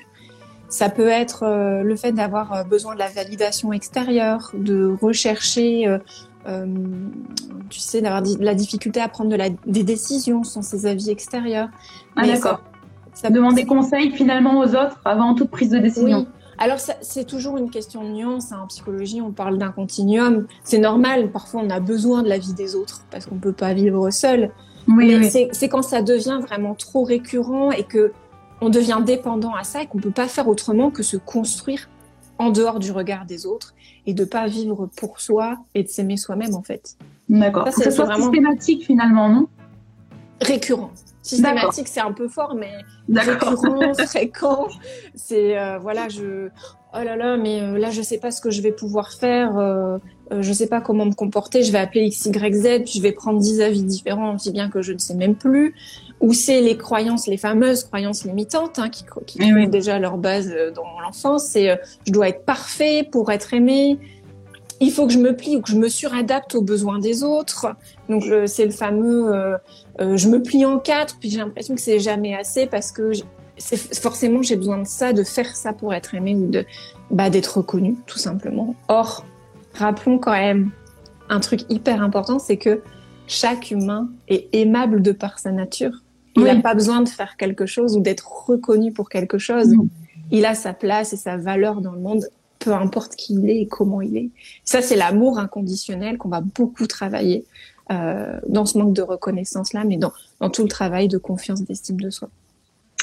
Ça 0.68 0.88
peut 0.88 1.08
être 1.08 1.44
euh, 1.44 1.82
le 1.82 1.96
fait 1.96 2.12
d'avoir 2.12 2.52
euh, 2.52 2.64
besoin 2.64 2.94
de 2.94 2.98
la 2.98 3.08
validation 3.08 3.72
extérieure, 3.72 4.50
de 4.54 4.96
rechercher, 5.00 5.98
tu 7.70 7.80
sais, 7.80 8.00
d'avoir 8.00 8.22
de 8.22 8.44
la 8.44 8.54
difficulté 8.54 9.00
à 9.00 9.08
prendre 9.08 9.30
de 9.30 9.36
la, 9.36 9.50
des 9.66 9.82
décisions 9.82 10.42
sans 10.44 10.62
ses 10.62 10.86
avis 10.86 11.10
extérieurs. 11.10 11.68
Ah 12.16 12.26
d'accord. 12.26 12.60
Ça, 13.14 13.28
ça 13.28 13.30
demander 13.30 13.64
conseil 13.64 14.10
finalement 14.10 14.58
aux 14.58 14.68
autres 14.68 15.00
avant 15.04 15.34
toute 15.34 15.50
prise 15.50 15.70
de 15.70 15.78
décision. 15.78 16.26
Alors, 16.58 16.78
c'est 16.78 17.24
toujours 17.24 17.56
une 17.58 17.70
question 17.70 18.02
de 18.04 18.08
nuance. 18.08 18.52
Hein. 18.52 18.60
En 18.64 18.66
psychologie, 18.66 19.20
on 19.20 19.32
parle 19.32 19.58
d'un 19.58 19.72
continuum. 19.72 20.46
C'est 20.62 20.78
normal. 20.78 21.30
Parfois, 21.30 21.62
on 21.64 21.70
a 21.70 21.80
besoin 21.80 22.22
de 22.22 22.28
la 22.28 22.38
vie 22.38 22.54
des 22.54 22.74
autres 22.74 23.04
parce 23.10 23.26
qu'on 23.26 23.36
ne 23.36 23.40
peut 23.40 23.52
pas 23.52 23.74
vivre 23.74 24.10
seul. 24.10 24.50
Oui, 24.86 25.16
Mais 25.18 25.30
c'est 25.52 25.68
quand 25.68 25.82
ça 25.82 26.02
devient 26.02 26.40
vraiment 26.42 26.74
trop 26.74 27.04
récurrent 27.04 27.70
et 27.70 27.84
que 27.84 28.12
on 28.60 28.68
devient 28.68 29.00
dépendant 29.04 29.54
à 29.54 29.64
ça 29.64 29.82
et 29.82 29.86
qu'on 29.86 29.98
ne 29.98 30.02
peut 30.02 30.10
pas 30.10 30.28
faire 30.28 30.48
autrement 30.48 30.90
que 30.90 31.02
se 31.02 31.16
construire 31.16 31.88
en 32.38 32.50
dehors 32.50 32.78
du 32.78 32.92
regard 32.92 33.26
des 33.26 33.46
autres 33.46 33.74
et 34.06 34.14
de 34.14 34.24
pas 34.24 34.46
vivre 34.46 34.88
pour 34.96 35.20
soi 35.20 35.56
et 35.74 35.82
de 35.82 35.88
s'aimer 35.88 36.16
soi-même 36.16 36.54
en 36.54 36.62
fait. 36.62 36.96
D'accord. 37.28 37.68
C'est 37.72 37.90
vraiment 37.96 38.30
systématique 38.30 38.84
finalement, 38.84 39.28
non? 39.28 39.48
Récurrent. 40.44 40.90
Systématique, 41.22 41.88
c'est 41.88 42.00
un 42.00 42.12
peu 42.12 42.28
fort, 42.28 42.54
mais 42.54 42.72
récurrent, 43.08 43.94
fréquent. 44.06 44.68
C'est 45.14 45.58
euh, 45.58 45.78
voilà, 45.78 46.08
je 46.08 46.50
oh 46.94 47.02
là 47.02 47.16
là, 47.16 47.36
mais 47.36 47.60
euh, 47.60 47.78
là 47.78 47.90
je 47.90 48.02
sais 48.02 48.18
pas 48.18 48.30
ce 48.30 48.40
que 48.40 48.50
je 48.50 48.62
vais 48.62 48.72
pouvoir 48.72 49.12
faire, 49.12 49.58
euh, 49.58 49.98
euh, 50.32 50.42
je 50.42 50.52
sais 50.52 50.68
pas 50.68 50.80
comment 50.80 51.04
me 51.04 51.14
comporter, 51.14 51.62
je 51.62 51.72
vais 51.72 51.78
appeler 51.78 52.06
X 52.06 52.26
Y 52.26 52.54
Z, 52.54 52.84
puis 52.84 52.92
je 52.96 53.02
vais 53.02 53.12
prendre 53.12 53.40
dix 53.40 53.60
avis 53.60 53.82
différents, 53.82 54.34
aussi 54.34 54.52
bien 54.52 54.68
que 54.68 54.82
je 54.82 54.92
ne 54.92 54.98
sais 54.98 55.14
même 55.14 55.34
plus. 55.34 55.74
Ou 56.20 56.32
c'est 56.32 56.60
les 56.60 56.76
croyances, 56.76 57.26
les 57.26 57.36
fameuses 57.36 57.84
croyances 57.84 58.24
limitantes, 58.24 58.78
hein, 58.78 58.88
qui, 58.88 59.04
qui 59.26 59.66
déjà 59.68 59.98
leur 59.98 60.16
base 60.16 60.48
dans 60.74 61.00
l'enfance. 61.00 61.44
C'est 61.48 61.78
je 62.06 62.12
dois 62.12 62.28
être 62.28 62.44
parfait 62.44 63.06
pour 63.10 63.30
être 63.32 63.52
aimé, 63.52 63.98
il 64.80 64.90
faut 64.90 65.06
que 65.06 65.12
je 65.12 65.18
me 65.18 65.34
plie 65.34 65.56
ou 65.56 65.60
que 65.60 65.70
je 65.70 65.76
me 65.76 65.88
suradapte 65.88 66.54
aux 66.54 66.62
besoins 66.62 66.98
des 66.98 67.22
autres. 67.22 67.74
Donc 68.08 68.24
c'est 68.46 68.64
le 68.64 68.70
fameux 68.70 69.34
euh, 69.34 69.56
euh, 70.00 70.16
je 70.16 70.28
me 70.28 70.42
plie 70.42 70.64
en 70.64 70.78
quatre, 70.78 71.18
puis 71.18 71.30
j'ai 71.30 71.38
l'impression 71.38 71.74
que 71.74 71.80
c'est 71.80 72.00
jamais 72.00 72.34
assez 72.34 72.66
parce 72.66 72.92
que 72.92 73.12
forcément 74.02 74.42
j'ai 74.42 74.56
besoin 74.56 74.78
de 74.78 74.86
ça, 74.86 75.12
de 75.12 75.22
faire 75.22 75.54
ça 75.54 75.72
pour 75.72 75.94
être 75.94 76.14
aimé 76.14 76.34
ou 76.34 76.48
de 76.48 76.64
bah, 77.10 77.30
d'être 77.30 77.58
reconnu 77.58 77.96
tout 78.06 78.18
simplement. 78.18 78.74
Or, 78.88 79.24
rappelons 79.74 80.18
quand 80.18 80.32
même 80.32 80.70
un 81.28 81.40
truc 81.40 81.60
hyper 81.68 82.02
important, 82.02 82.38
c'est 82.38 82.56
que 82.56 82.82
chaque 83.26 83.70
humain 83.70 84.08
est 84.28 84.48
aimable 84.52 85.00
de 85.00 85.12
par 85.12 85.38
sa 85.38 85.50
nature. 85.50 86.02
Il 86.36 86.42
n'a 86.42 86.56
pas 86.56 86.74
besoin 86.74 87.00
de 87.00 87.08
faire 87.08 87.36
quelque 87.36 87.64
chose 87.64 87.96
ou 87.96 88.00
d'être 88.00 88.48
reconnu 88.48 88.92
pour 88.92 89.08
quelque 89.08 89.38
chose. 89.38 89.72
Il 90.32 90.44
a 90.46 90.56
sa 90.56 90.74
place 90.74 91.12
et 91.12 91.16
sa 91.16 91.36
valeur 91.36 91.80
dans 91.80 91.92
le 91.92 92.00
monde 92.00 92.28
peu 92.64 92.72
importe 92.72 93.14
qui 93.16 93.34
il 93.34 93.50
est 93.50 93.60
et 93.60 93.66
comment 93.66 94.00
il 94.00 94.16
est. 94.16 94.30
Ça, 94.64 94.80
c'est 94.80 94.96
l'amour 94.96 95.38
inconditionnel 95.38 96.16
qu'on 96.16 96.30
va 96.30 96.40
beaucoup 96.40 96.86
travailler 96.86 97.44
euh, 97.92 98.40
dans 98.48 98.64
ce 98.64 98.78
manque 98.78 98.94
de 98.94 99.02
reconnaissance-là, 99.02 99.84
mais 99.84 99.98
dans, 99.98 100.12
dans 100.40 100.48
tout 100.48 100.62
le 100.62 100.68
travail 100.68 101.06
de 101.06 101.18
confiance, 101.18 101.62
d'estime 101.62 102.00
de 102.00 102.08
soi. 102.08 102.28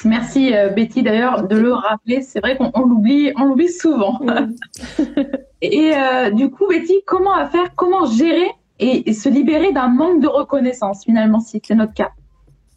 Merci 0.04 0.56
euh, 0.56 0.70
Betty 0.70 1.04
d'ailleurs 1.04 1.48
de 1.48 1.56
le 1.56 1.74
rappeler. 1.74 2.24
C'est 2.24 2.40
vrai 2.40 2.58
qu'on 2.58 2.72
l'oublie, 2.82 3.32
on 3.38 3.46
l'oublie 3.46 3.72
souvent. 3.72 4.20
et 5.62 5.94
euh, 5.96 6.32
du 6.32 6.50
coup, 6.50 6.68
Betty, 6.68 7.04
comment 7.06 7.48
faire, 7.50 7.76
comment 7.76 8.06
gérer 8.08 8.50
et, 8.80 9.14
se 9.14 9.30
libérer 9.30 9.72
d'un 9.72 9.90
manque 9.90 10.20
de 10.22 10.28
reconnaissance 10.28 11.04
finalement, 11.06 11.40
si 11.40 11.62
c'est 11.64 11.76
notre 11.76 11.94
cas? 11.94 12.10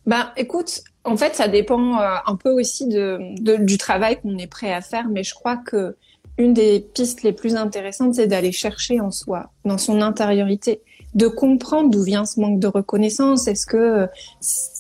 Ben, 0.05 0.29
écoute, 0.37 0.83
en 1.05 1.17
fait, 1.17 1.35
ça 1.35 1.49
dépend 1.49 1.99
un 1.99 2.37
peu 2.37 2.51
aussi 2.51 2.87
de, 2.89 3.19
de 3.41 3.57
du 3.57 3.79
travail 3.79 4.21
qu'on 4.21 4.37
est 4.37 4.47
prêt 4.47 4.75
à 4.75 4.83
faire, 4.83 5.09
mais 5.09 5.23
je 5.23 5.33
crois 5.33 5.57
que 5.57 5.97
une 6.39 6.53
des 6.53 6.81
pistes 6.81 7.23
les 7.23 7.33
plus 7.33 7.57
intéressantes, 7.57 8.15
c'est 8.15 8.27
d'aller 8.27 8.53
chercher 8.53 9.01
en 9.01 9.11
soi, 9.11 9.51
dans 9.65 9.79
son 9.79 10.01
intériorité, 10.01 10.83
de 11.15 11.29
comprendre 11.29 11.91
d'où 11.91 12.03
vient 12.03 12.25
ce 12.25 12.41
manque 12.41 12.59
de 12.59 12.67
reconnaissance. 12.67 13.47
Est-ce 13.47 13.67
que 13.67 13.77
euh, 13.77 14.07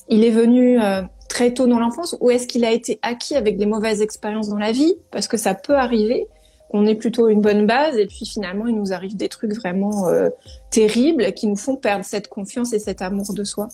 il 0.08 0.24
est 0.24 0.30
venu 0.30 0.80
euh, 0.80 1.02
très 1.28 1.54
tôt 1.54 1.66
dans 1.66 1.78
l'enfance 1.78 2.16
ou 2.20 2.30
est-ce 2.30 2.46
qu'il 2.46 2.64
a 2.64 2.72
été 2.72 2.98
acquis 3.02 3.36
avec 3.36 3.56
des 3.56 3.66
mauvaises 3.66 4.02
expériences 4.02 4.48
dans 4.48 4.58
la 4.58 4.72
vie? 4.72 4.94
Parce 5.10 5.28
que 5.28 5.36
ça 5.36 5.54
peut 5.54 5.76
arriver 5.76 6.26
on 6.74 6.86
est 6.86 6.96
plutôt 6.96 7.28
une 7.28 7.40
bonne 7.40 7.66
base 7.66 7.96
et 7.96 8.06
puis 8.06 8.26
finalement 8.26 8.66
il 8.66 8.74
nous 8.74 8.92
arrive 8.92 9.16
des 9.16 9.28
trucs 9.28 9.52
vraiment 9.52 10.08
euh, 10.08 10.28
terribles 10.70 11.32
qui 11.32 11.46
nous 11.46 11.56
font 11.56 11.76
perdre 11.76 12.04
cette 12.04 12.26
confiance 12.26 12.72
et 12.72 12.80
cet 12.80 13.00
amour 13.00 13.32
de 13.32 13.44
soi. 13.44 13.68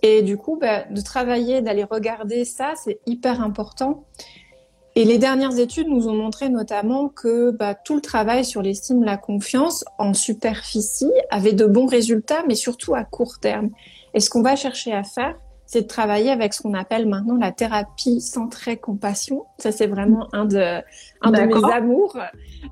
Et 0.00 0.22
du 0.22 0.38
coup, 0.38 0.56
bah, 0.58 0.84
de 0.90 1.00
travailler, 1.02 1.60
d'aller 1.60 1.84
regarder 1.84 2.46
ça, 2.46 2.72
c'est 2.82 3.00
hyper 3.04 3.42
important. 3.42 4.04
Et 4.98 5.04
les 5.04 5.18
dernières 5.18 5.56
études 5.60 5.86
nous 5.86 6.08
ont 6.08 6.14
montré 6.16 6.48
notamment 6.48 7.08
que 7.08 7.52
bah, 7.52 7.76
tout 7.76 7.94
le 7.94 8.00
travail 8.00 8.44
sur 8.44 8.62
l'estime, 8.62 9.04
la 9.04 9.16
confiance 9.16 9.84
en 9.96 10.12
superficie 10.12 11.12
avait 11.30 11.52
de 11.52 11.66
bons 11.66 11.86
résultats, 11.86 12.42
mais 12.48 12.56
surtout 12.56 12.96
à 12.96 13.04
court 13.04 13.38
terme. 13.38 13.70
Et 14.12 14.18
ce 14.18 14.28
qu'on 14.28 14.42
va 14.42 14.56
chercher 14.56 14.92
à 14.92 15.04
faire, 15.04 15.36
c'est 15.66 15.82
de 15.82 15.86
travailler 15.86 16.30
avec 16.30 16.52
ce 16.52 16.62
qu'on 16.62 16.74
appelle 16.74 17.06
maintenant 17.06 17.36
la 17.36 17.52
thérapie 17.52 18.20
centrée 18.20 18.76
compassion. 18.76 19.44
Ça, 19.58 19.70
c'est 19.70 19.86
vraiment 19.86 20.26
un 20.32 20.46
de, 20.46 20.82
un 21.22 21.30
de 21.30 21.42
mes 21.42 21.72
amours. 21.72 22.16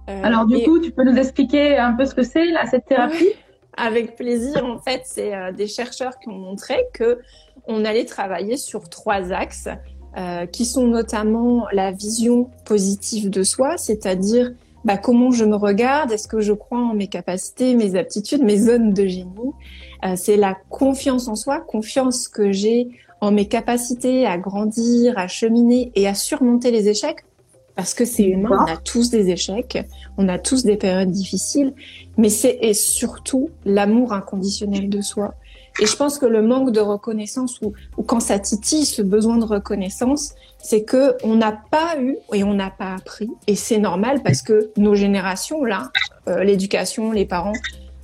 Euh, 0.09 0.21
Alors, 0.25 0.47
du 0.47 0.65
coup, 0.65 0.81
tu 0.81 0.91
peux 0.91 1.05
nous 1.05 1.17
expliquer 1.17 1.77
un 1.77 1.93
peu 1.93 2.07
ce 2.07 2.15
que 2.17 2.25
c'est, 2.25 2.47
là, 2.47 2.67
cette 2.69 2.87
thérapie? 2.87 3.35
Avec 3.77 4.17
plaisir. 4.17 4.65
En 4.65 4.81
fait, 4.81 5.03
c'est 5.05 5.33
euh, 5.33 5.53
des 5.53 5.69
chercheurs 5.69 6.19
qui 6.19 6.29
ont 6.29 6.39
montré 6.39 6.87
que 6.93 7.21
on 7.69 7.85
allait 7.85 8.05
travailler 8.05 8.57
sur 8.57 8.89
trois 8.89 9.33
axes, 9.33 9.69
euh, 10.17 10.47
qui 10.47 10.65
sont 10.65 10.87
notamment 10.87 11.67
la 11.73 11.93
vision 11.93 12.51
positive 12.65 13.29
de 13.29 13.43
soi, 13.43 13.77
c'est-à-dire 13.77 14.53
bah, 14.87 14.97
comment 14.97 15.31
je 15.31 15.45
me 15.45 15.57
regarde, 15.57 16.13
est-ce 16.13 16.29
que 16.29 16.41
je 16.41 16.53
crois 16.53 16.79
en 16.79 16.95
mes 16.95 17.09
capacités, 17.09 17.75
mes 17.75 17.97
aptitudes, 17.97 18.43
mes 18.43 18.57
zones 18.57 18.95
de 18.95 19.07
génie, 19.07 19.53
euh, 20.05 20.15
c'est 20.17 20.37
la 20.37 20.57
confiance 20.71 21.29
en 21.29 21.35
soi, 21.35 21.61
confiance 21.61 22.29
que 22.29 22.53
j'ai 22.53 22.89
en 23.21 23.33
mes 23.33 23.47
capacités 23.47 24.27
à 24.27 24.39
grandir, 24.39 25.19
à 25.19 25.27
cheminer 25.27 25.91
et 25.95 26.07
à 26.07 26.15
surmonter 26.15 26.71
les 26.71 26.89
échecs. 26.89 27.25
Parce 27.75 27.93
que 27.93 28.07
c'est 28.07 28.25
humain, 28.25 28.51
on 28.53 28.73
a 28.73 28.77
tous 28.79 29.11
des 29.11 29.29
échecs, 29.29 29.77
on 30.17 30.29
a 30.29 30.39
tous 30.39 30.65
des 30.65 30.77
périodes 30.77 31.11
difficiles, 31.11 31.75
mais 32.17 32.31
c'est 32.31 32.57
et 32.63 32.73
surtout 32.73 33.51
l'amour 33.67 34.15
inconditionnel 34.15 34.89
de 34.89 35.03
soi. 35.03 35.35
Et 35.81 35.87
je 35.87 35.97
pense 35.97 36.19
que 36.19 36.27
le 36.27 36.43
manque 36.43 36.73
de 36.73 36.81
reconnaissance 36.81 37.61
ou, 37.61 37.73
ou 37.97 38.03
quand 38.03 38.21
ça 38.21 38.39
titille 38.39 38.87
ce 38.87 39.03
besoin 39.03 39.37
de 39.37 39.45
reconnaissance, 39.45 40.35
c'est 40.59 40.85
que 40.85 41.15
on 41.23 41.37
n'a 41.37 41.53
pas 41.53 41.97
eu 42.01 42.17
et 42.33 42.45
on 42.45 42.55
n'a 42.55 42.71
pas 42.71 42.95
appris. 42.95 43.29
Et 43.47 43.57
c'est 43.57 43.79
normal 43.79 44.23
parce 44.23 44.43
que 44.43 44.71
nos 44.77 44.95
générations 44.95 45.65
là, 45.65 45.91
euh, 46.29 46.43
l'éducation, 46.43 47.13
les 47.13 47.27
parents, 47.27 47.53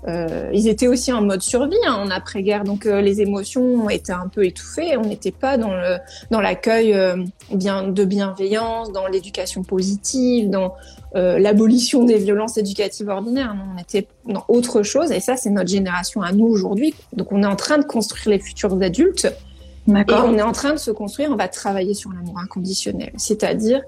euh, 0.09 0.51
ils 0.53 0.67
étaient 0.67 0.89
aussi 0.89 1.13
en 1.13 1.23
mode 1.23 1.43
survie 1.43 1.77
hein, 1.87 1.95
en 1.95 2.11
après-guerre, 2.11 2.65
donc 2.65 2.87
euh, 2.87 3.01
les 3.01 3.21
émotions 3.21 3.89
étaient 3.89 4.13
un 4.13 4.27
peu 4.27 4.45
étouffées. 4.45 4.97
On 4.97 5.03
n'était 5.03 5.31
pas 5.31 5.57
dans 5.57 5.75
le 5.75 5.99
dans 6.31 6.41
l'accueil 6.41 6.93
euh, 6.93 7.25
bien 7.53 7.85
de 7.85 8.05
bienveillance, 8.05 8.91
dans 8.93 9.07
l'éducation 9.07 9.63
positive, 9.63 10.51
dans 10.51 10.75
l'abolition 11.15 12.05
des 12.05 12.17
violences 12.17 12.57
éducatives 12.57 13.11
ordinaires. 13.11 13.55
Non, 13.55 13.65
on 13.77 13.79
était 13.79 14.09
dans 14.27 14.47
autre 14.49 14.83
chose. 14.83 15.13
Et 15.13 15.21
ça, 15.21 15.37
c'est 15.37 15.51
notre 15.51 15.69
génération 15.69 16.23
à 16.23 16.33
nous 16.33 16.47
aujourd'hui. 16.47 16.95
Donc, 17.13 17.33
on 17.33 17.43
est 17.43 17.47
en 17.47 17.55
train 17.55 17.77
de 17.77 17.85
construire 17.85 18.31
les 18.31 18.39
futurs 18.39 18.83
adultes. 18.83 19.31
Et 19.89 19.91
on 19.91 20.39
est 20.39 20.43
en 20.43 20.53
train 20.53 20.73
de 20.73 20.79
se 20.79 20.91
construire. 20.91 21.31
On 21.31 21.37
va 21.37 21.49
travailler 21.49 21.93
sur 21.93 22.11
l'amour 22.13 22.39
inconditionnel, 22.39 23.13
c'est-à-dire 23.19 23.83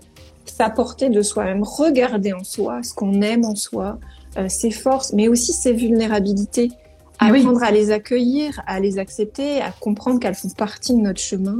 s'apporter 0.45 1.09
de 1.09 1.23
soi-même, 1.23 1.63
regarder 1.63 2.35
en 2.35 2.45
soi 2.45 2.83
ce 2.83 2.93
qu'on 2.93 3.23
aime 3.23 3.47
en 3.47 3.55
soi, 3.55 3.99
euh, 4.37 4.49
ses 4.49 4.71
forces, 4.71 5.13
mais 5.13 5.29
aussi 5.29 5.53
ses 5.53 5.73
vulnérabilités. 5.73 6.71
Ah 7.19 7.27
Apprendre 7.27 7.63
à 7.63 7.71
les 7.71 7.93
accueillir, 7.93 8.61
à 8.67 8.81
les 8.81 8.99
accepter, 8.99 9.61
à 9.61 9.71
comprendre 9.71 10.19
qu'elles 10.19 10.35
font 10.35 10.49
partie 10.51 10.95
de 10.95 11.01
notre 11.01 11.21
chemin 11.21 11.59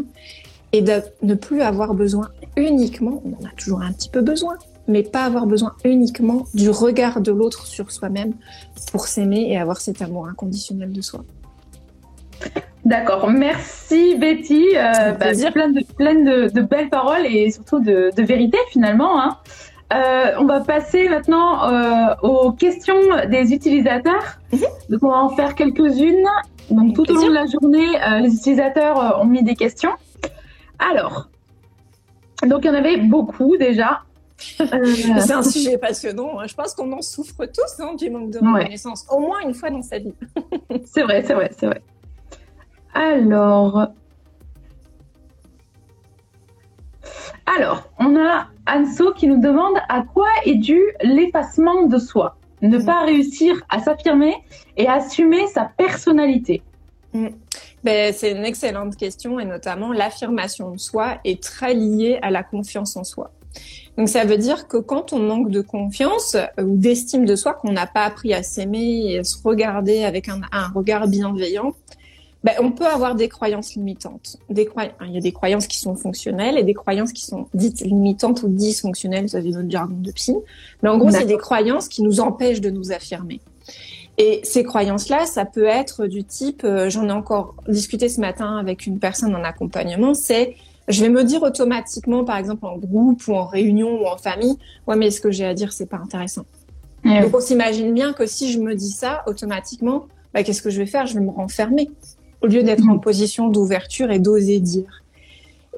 et 0.73 0.83
de 0.83 1.01
ne 1.23 1.35
plus 1.35 1.63
avoir 1.63 1.95
besoin 1.95 2.31
uniquement, 2.57 3.23
on 3.25 3.43
en 3.43 3.49
a 3.49 3.53
toujours 3.57 3.81
un 3.81 3.93
petit 3.93 4.09
peu 4.09 4.21
besoin, 4.21 4.57
mais 4.89 5.05
pas 5.05 5.25
avoir 5.25 5.47
besoin 5.47 5.75
uniquement 5.85 6.47
du 6.55 6.71
regard 6.71 7.21
de 7.21 7.31
l'autre 7.31 7.67
sur 7.67 7.93
soi-même 7.93 8.35
pour 8.91 9.07
s'aimer 9.07 9.47
et 9.49 9.57
avoir 9.57 9.81
cet 9.81 10.03
amour 10.03 10.27
inconditionnel 10.27 10.93
de 10.93 11.01
soi. 11.01 11.25
D'accord, 12.85 13.31
merci 13.31 14.17
Betty. 14.17 14.77
Euh, 14.77 15.13
bah, 15.13 15.33
plein, 15.53 15.69
de, 15.69 15.85
plein 15.97 16.15
de, 16.15 16.53
de, 16.53 16.61
belles 16.61 16.91
paroles 16.91 17.25
et 17.25 17.51
surtout 17.51 17.81
de, 17.81 18.11
de 18.15 18.23
vérité 18.23 18.59
finalement. 18.71 19.23
Hein. 19.23 19.39
Euh, 19.95 20.33
on 20.39 20.45
va 20.45 20.61
passer 20.61 21.09
maintenant 21.09 21.71
euh, 21.71 22.15
aux 22.23 22.53
questions 22.53 22.99
des 23.31 23.53
utilisateurs. 23.53 24.39
Mhm. 24.53 24.61
Donc 24.91 25.03
on 25.03 25.11
va 25.11 25.19
en 25.19 25.29
faire 25.31 25.55
quelques-unes. 25.55 26.27
Donc 26.71 26.95
tout 26.95 27.09
au 27.11 27.15
long 27.15 27.29
de 27.29 27.33
la 27.33 27.47
journée, 27.47 28.03
euh, 28.03 28.19
les 28.21 28.35
utilisateurs 28.35 29.21
ont 29.21 29.27
mis 29.27 29.43
des 29.45 29.55
questions. 29.55 29.93
Alors, 30.79 31.29
donc 32.47 32.65
il 32.65 32.67
y 32.67 32.71
en 32.71 32.75
avait 32.75 32.97
beaucoup 32.97 33.57
déjà. 33.57 34.03
c'est 34.37 35.33
un 35.33 35.43
sujet 35.43 35.79
passionnant. 35.79 36.45
Je 36.45 36.55
pense 36.55 36.75
qu'on 36.75 36.91
en 36.93 37.03
souffre 37.03 37.47
tous 37.47 37.81
hein, 37.81 37.95
du 37.95 38.11
manque 38.11 38.31
de 38.31 38.39
reconnaissance, 38.39 39.07
au 39.11 39.21
moins 39.21 39.41
une 39.41 39.55
fois 39.55 39.71
dans 39.71 39.83
sa 39.83 39.99
vie. 39.99 40.15
c'est 40.85 41.03
vrai, 41.03 41.23
c'est 41.25 41.35
vrai, 41.35 41.51
c'est 41.57 41.67
vrai. 41.67 41.83
Alors, 42.95 43.89
Alors, 47.47 47.91
on 47.99 48.17
a 48.17 48.49
Anso 48.67 49.13
qui 49.13 49.27
nous 49.27 49.41
demande 49.41 49.77
à 49.89 50.03
quoi 50.03 50.29
est 50.45 50.55
dû 50.55 50.81
l'effacement 51.03 51.87
de 51.87 51.99
soi 51.99 52.37
Ne 52.63 52.79
pas 52.79 53.05
réussir 53.05 53.61
à 53.69 53.81
s'affirmer 53.81 54.35
et 54.77 54.89
assumer 54.89 55.47
sa 55.49 55.65
personnalité. 55.65 56.63
Mm. 57.13 57.29
Ben, 57.85 58.15
c'est 58.15 58.33
une 58.33 58.45
excellente 58.45 58.97
question 58.97 59.39
et 59.39 59.45
notamment 59.45 59.93
l'affirmation 59.93 60.71
de 60.71 60.79
soi 60.79 61.19
est 61.25 61.43
très 61.43 61.75
liée 61.75 62.19
à 62.23 62.31
la 62.31 62.43
confiance 62.43 62.97
en 62.97 63.05
soi. 63.05 63.31
Donc 63.99 64.09
ça 64.09 64.25
veut 64.25 64.39
dire 64.39 64.67
que 64.67 64.79
quand 64.79 65.13
on 65.13 65.21
manque 65.21 65.51
de 65.51 65.61
confiance 65.61 66.35
euh, 66.35 66.63
ou 66.63 66.77
d'estime 66.77 67.27
de 67.27 67.37
soi, 67.37 67.53
qu'on 67.55 67.73
n'a 67.73 67.87
pas 67.87 68.05
appris 68.05 68.33
à 68.33 68.43
s'aimer 68.43 69.13
et 69.13 69.19
à 69.19 69.25
se 69.25 69.37
regarder 69.45 70.03
avec 70.03 70.29
un 70.29 70.41
regard 70.75 71.07
bienveillant, 71.07 71.75
ben, 72.45 72.53
on 72.61 72.73
peut 72.73 72.87
avoir 72.87 73.15
des 73.15 73.31
croyances 73.31 73.75
limitantes. 73.75 74.37
Des 74.51 74.69
Il 75.07 75.15
y 75.15 75.17
a 75.17 75.21
des 75.21 75.33
croyances 75.33 75.67
qui 75.67 75.79
sont 75.79 75.97
fonctionnelles 75.97 76.59
et 76.59 76.63
des 76.63 76.75
croyances 76.75 77.13
qui 77.13 77.25
sont 77.25 77.47
dites 77.55 77.81
limitantes 77.81 78.43
ou 78.43 78.49
dysfonctionnelles, 78.49 79.31
ça 79.31 79.41
c'est 79.41 79.49
notre 79.49 79.71
jargon 79.71 79.97
de 79.97 80.13
psy. 80.13 80.37
Mais 80.83 80.91
en 80.91 80.99
gros, 80.99 81.11
c'est 81.11 81.25
des 81.25 81.39
croyances 81.39 81.89
qui 81.89 82.03
nous 82.03 82.21
empêchent 82.21 82.61
de 82.61 82.69
nous 82.69 82.93
affirmer. 82.93 83.41
Et 84.19 84.41
ces 84.45 84.63
croyances-là, 84.63 85.25
ça 85.25 85.47
peut 85.47 85.65
être 85.65 86.07
du 86.07 86.23
type, 86.23 86.63
euh, 86.65 86.91
j'en 86.91 87.09
ai 87.09 87.13
encore 87.13 87.55
discuté 87.67 88.09
ce 88.11 88.21
matin 88.21 88.59
avec 88.59 88.87
une 88.87 88.99
personne 88.99 89.35
en 89.35 89.43
accompagnement, 89.43 90.15
c'est 90.15 90.55
je 90.87 91.01
vais 91.01 91.09
me 91.09 91.25
dire 91.25 91.43
automatiquement, 91.43 92.25
par 92.25 92.37
exemple 92.37 92.67
en 92.67 92.77
groupe 92.77 93.27
ou 93.27 93.35
en 93.35 93.47
réunion 93.47 94.03
ou 94.03 94.07
en 94.07 94.19
famille, 94.19 94.57
ouais 94.87 94.97
mais 94.97 95.11
ce 95.11 95.21
que 95.21 95.31
j'ai 95.33 95.47
à 95.47 95.55
dire 95.55 95.73
c'est 95.73 95.87
pas 95.87 95.97
intéressant. 95.97 96.45
Donc 97.05 97.35
on 97.35 97.41
s'imagine 97.41 97.93
bien 97.93 98.13
que 98.13 98.27
si 98.27 98.53
je 98.53 98.59
me 98.61 98.75
dis 98.75 98.91
ça 98.91 99.25
automatiquement, 99.27 100.07
bah, 100.35 100.43
qu'est-ce 100.43 100.63
que 100.63 100.71
je 100.71 100.79
vais 100.79 100.87
faire? 100.87 101.07
Je 101.07 101.15
vais 101.15 101.21
me 101.21 101.31
renfermer 101.31 101.91
au 102.45 102.47
lieu 102.47 102.63
d'être 102.63 102.87
en 102.87 102.99
position 102.99 103.49
d'ouverture 103.49 104.11
et 104.11 104.19
d'oser 104.19 104.61
dire. 104.61 105.03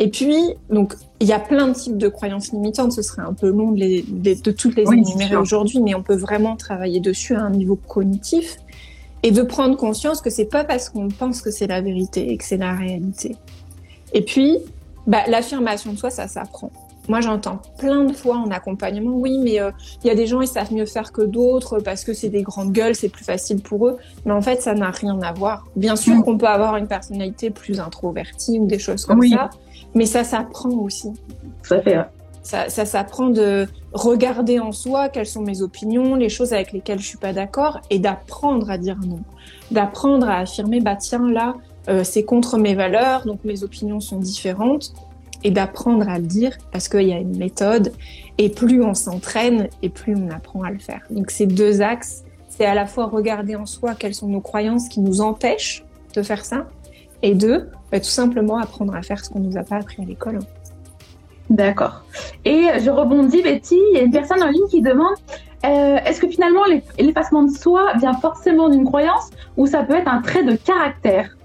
Et 0.00 0.11
puis, 0.11 0.35
donc, 0.68 0.94
il 1.20 1.28
y 1.28 1.32
a 1.32 1.38
plein 1.38 1.68
de 1.68 1.75
types 1.75 1.96
de 1.96 2.08
croyances 2.08 2.52
limitantes. 2.52 2.92
Ce 2.92 3.02
serait 3.02 3.23
un 3.23 3.32
peu 3.32 3.50
long 3.50 3.70
de, 3.70 3.78
les, 3.78 4.02
de, 4.02 4.50
toutes 4.50 4.75
les 4.75 4.82
énumérer 4.82 5.37
aujourd'hui, 5.37 5.80
mais 5.80 5.94
on 5.94 6.02
peut 6.02 6.16
vraiment 6.16 6.56
travailler 6.56 6.99
dessus 6.99 7.37
à 7.37 7.42
un 7.42 7.50
niveau 7.50 7.76
cognitif 7.76 8.56
et 9.23 9.30
de 9.30 9.42
prendre 9.42 9.76
conscience 9.76 10.20
que 10.20 10.28
c'est 10.28 10.46
pas 10.46 10.64
parce 10.64 10.90
qu'on 10.90 11.08
pense 11.08 11.40
que 11.40 11.52
c'est 11.52 11.68
la 11.68 11.80
vérité 11.80 12.32
et 12.32 12.37
que 12.37 12.44
c'est 12.44 12.56
la 12.56 12.75
réalité. 12.75 13.37
Et 14.12 14.23
puis, 14.23 14.58
bah, 15.06 15.23
l'affirmation 15.28 15.92
de 15.92 15.99
soi, 15.99 16.11
ça 16.11 16.26
s'apprend. 16.26 16.73
Moi, 17.08 17.20
j'entends 17.20 17.60
plein 17.78 18.04
de 18.04 18.12
fois 18.12 18.36
en 18.36 18.50
accompagnement, 18.50 19.16
oui, 19.16 19.38
mais 19.38 19.60
euh, 19.60 19.70
il 20.02 20.08
y 20.08 20.10
a 20.10 20.14
des 20.14 20.26
gens, 20.26 20.40
ils 20.40 20.48
savent 20.48 20.72
mieux 20.72 20.86
faire 20.86 21.12
que 21.12 21.22
d'autres 21.22 21.78
parce 21.78 22.04
que 22.04 22.12
c'est 22.12 22.28
des 22.28 22.42
grandes 22.42 22.72
gueules, 22.72 22.94
c'est 22.94 23.08
plus 23.08 23.25
facile 23.25 23.60
pour 23.60 23.86
eux. 23.86 23.96
Mais 24.25 24.32
en 24.32 24.42
fait, 24.42 24.62
ça 24.62 24.75
n'a 24.75 24.90
rien 24.90 25.20
à 25.22 25.32
voir. 25.32 25.64
Bien 25.76 25.96
sûr 25.96 26.22
qu'on 26.25 26.38
peut 26.38 26.46
avoir 26.46 26.76
une 26.76 26.88
personnalité 26.88 27.50
plus 27.50 27.80
introvertie 27.80 28.58
ou 28.58 28.66
des 28.66 28.78
choses 28.78 29.04
comme 29.04 29.22
ça, 29.26 29.50
mais 29.94 30.06
ça 30.06 30.25
s'apprend 30.25 30.70
aussi. 30.70 31.12
Ça 31.62 31.80
fait. 31.80 31.98
Ça, 32.42 32.68
ça 32.68 32.84
s'apprend 32.84 33.30
de 33.30 33.66
regarder 33.92 34.60
en 34.60 34.70
soi 34.70 35.08
quelles 35.08 35.26
sont 35.26 35.42
mes 35.42 35.62
opinions, 35.62 36.14
les 36.14 36.28
choses 36.28 36.52
avec 36.52 36.70
lesquelles 36.70 37.00
je 37.00 37.06
suis 37.06 37.18
pas 37.18 37.32
d'accord, 37.32 37.80
et 37.90 37.98
d'apprendre 37.98 38.70
à 38.70 38.78
dire 38.78 38.98
non, 39.04 39.18
d'apprendre 39.72 40.28
à 40.28 40.36
affirmer 40.36 40.80
bah 40.80 40.94
tiens 40.94 41.28
là 41.28 41.56
euh, 41.88 42.04
c'est 42.04 42.25
contre 42.25 42.56
mes 42.56 42.76
valeurs, 42.76 43.25
donc 43.26 43.40
mes 43.44 43.64
opinions 43.64 43.98
sont 43.98 44.18
différentes 44.18 44.92
et 45.45 45.50
d'apprendre 45.50 46.09
à 46.09 46.19
le 46.19 46.26
dire 46.26 46.57
parce 46.73 46.88
qu'il 46.88 47.09
y 47.09 47.12
a 47.12 47.19
une 47.19 47.37
méthode 47.37 47.93
et 48.38 48.49
plus 48.49 48.83
on 48.83 48.95
s'entraîne 48.95 49.69
et 49.83 49.88
plus 49.88 50.14
on 50.16 50.31
apprend 50.31 50.62
à 50.62 50.71
le 50.71 50.78
faire. 50.78 51.02
Donc 51.11 51.31
ces 51.31 51.47
deux 51.47 51.83
axes, 51.83 52.25
c'est 52.49 52.64
à 52.64 52.75
la 52.75 52.87
fois 52.87 53.07
regarder 53.07 53.57
en 53.57 53.66
soi 53.66 53.95
quelles 53.95 54.14
sont 54.14 54.28
nos 54.28 54.40
croyances 54.40 54.88
qui 54.88 55.00
nous 55.00 55.21
empêchent 55.21 55.85
de 56.14 56.23
faire 56.23 56.45
ça 56.45 56.66
et 57.23 57.35
deux, 57.35 57.69
bah, 57.90 58.00
tout 58.00 58.05
simplement 58.05 58.59
apprendre 58.59 58.95
à 58.95 59.02
faire 59.02 59.25
ce 59.25 59.31
qu'on 59.31 59.40
nous 59.40 59.57
a 59.57 59.62
pas 59.62 59.76
appris 59.76 60.02
à 60.02 60.05
l'école. 60.05 60.40
D'accord. 61.49 62.02
Et 62.45 62.66
je 62.81 62.90
rebondis, 62.90 63.43
Betty, 63.43 63.78
il 63.93 63.97
y 63.97 64.00
a 64.00 64.02
une 64.02 64.11
personne 64.11 64.43
en 64.43 64.49
ligne 64.49 64.66
qui 64.69 64.83
demande 64.83 65.14
euh, 65.64 65.97
est-ce 66.05 66.21
que 66.21 66.28
finalement 66.28 66.62
l'effacement 66.99 67.43
de 67.43 67.50
soi 67.50 67.95
vient 67.99 68.14
forcément 68.14 68.69
d'une 68.69 68.85
croyance 68.85 69.31
ou 69.57 69.66
ça 69.66 69.83
peut 69.83 69.95
être 69.95 70.09
un 70.09 70.21
trait 70.21 70.45
de 70.45 70.57
caractère? 70.57 71.37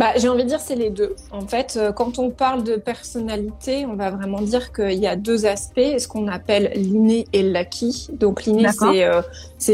Bah, 0.00 0.12
J'ai 0.16 0.30
envie 0.30 0.44
de 0.44 0.48
dire 0.48 0.60
c'est 0.60 0.76
les 0.76 0.88
deux. 0.88 1.14
En 1.30 1.46
fait, 1.46 1.76
euh, 1.76 1.92
quand 1.92 2.18
on 2.18 2.30
parle 2.30 2.64
de 2.64 2.76
personnalité, 2.76 3.84
on 3.84 3.96
va 3.96 4.10
vraiment 4.10 4.40
dire 4.40 4.72
qu'il 4.72 4.98
y 4.98 5.06
a 5.06 5.14
deux 5.14 5.44
aspects, 5.44 5.98
ce 5.98 6.08
qu'on 6.08 6.26
appelle 6.26 6.72
l'inné 6.74 7.26
et 7.34 7.42
l'acquis. 7.42 8.08
Donc 8.14 8.46
l'inné, 8.46 8.70
c'est 8.78 9.04
euh, 9.04 9.20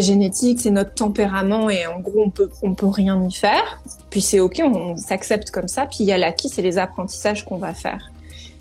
génétique, 0.01 0.61
c'est 0.61 0.73
notre 0.73 0.95
tempérament 0.95 1.71
et 1.71 1.87
en 1.87 2.01
gros, 2.01 2.25
on 2.25 2.31
peut, 2.31 2.51
on 2.63 2.75
peut 2.75 2.89
rien 2.89 3.25
y 3.25 3.33
faire. 3.33 3.81
Puis 4.11 4.21
c'est 4.21 4.41
OK, 4.41 4.61
on, 4.65 4.97
s'accepte 4.97 5.53
comme 5.53 5.69
ça. 5.69 5.87
Puis 5.87 5.99
il 6.01 6.07
y 6.07 6.13
a 6.13 6.19
l'acquis, 6.19 6.49
c'est 6.49 6.63
les 6.63 6.77
apprentissages 6.77 7.45
qu'on 7.45 7.59
va 7.59 7.73
faire. 7.73 8.11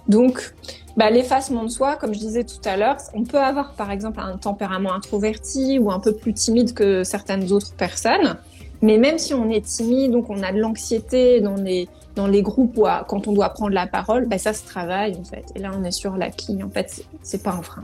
Donc, 0.07 0.53
bah, 0.97 1.09
l'effacement 1.09 1.63
de 1.63 1.69
soi, 1.69 1.95
comme 1.95 2.13
je 2.13 2.19
disais 2.19 2.43
tout 2.43 2.61
à 2.63 2.77
l'heure, 2.77 2.97
on 3.15 3.23
peut 3.23 3.39
avoir 3.39 3.73
par 3.73 3.89
exemple 3.89 4.19
un 4.19 4.37
tempérament 4.37 4.93
introverti 4.93 5.79
ou 5.79 5.91
un 5.91 5.99
peu 5.99 6.13
plus 6.13 6.35
timide 6.35 6.75
que 6.75 7.03
certaines 7.03 7.51
autres 7.51 7.73
personnes. 7.73 8.37
Mais 8.85 8.99
même 8.99 9.17
si 9.17 9.33
on 9.33 9.49
est 9.49 9.65
timide, 9.65 10.11
donc 10.11 10.29
on 10.29 10.43
a 10.43 10.51
de 10.51 10.59
l'anxiété 10.59 11.41
dans 11.41 11.55
les, 11.55 11.89
dans 12.15 12.27
les 12.27 12.43
groupes 12.43 12.77
où 12.77 12.85
quand 13.07 13.27
on 13.27 13.33
doit 13.33 13.49
prendre 13.49 13.73
la 13.73 13.87
parole, 13.87 14.27
bah 14.27 14.37
ça 14.37 14.53
se 14.53 14.63
travaille 14.63 15.15
en 15.19 15.23
fait. 15.23 15.43
Et 15.55 15.59
là, 15.59 15.71
on 15.75 15.83
est 15.83 15.89
sur 15.89 16.15
l'acquis. 16.15 16.61
En 16.61 16.69
fait, 16.69 17.03
c'est 17.23 17.41
pas 17.41 17.53
un 17.53 17.63
frein. 17.63 17.83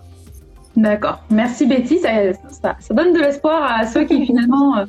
D'accord. 0.75 1.23
Merci 1.31 1.65
Betty. 1.65 1.97
Ça, 1.97 2.75
ça, 2.79 2.93
donne 2.93 3.13
de 3.13 3.19
l'espoir 3.19 3.79
à 3.79 3.87
ceux 3.87 4.03
qui 4.03 4.27
finalement. 4.27 4.77
Euh, 4.77 4.85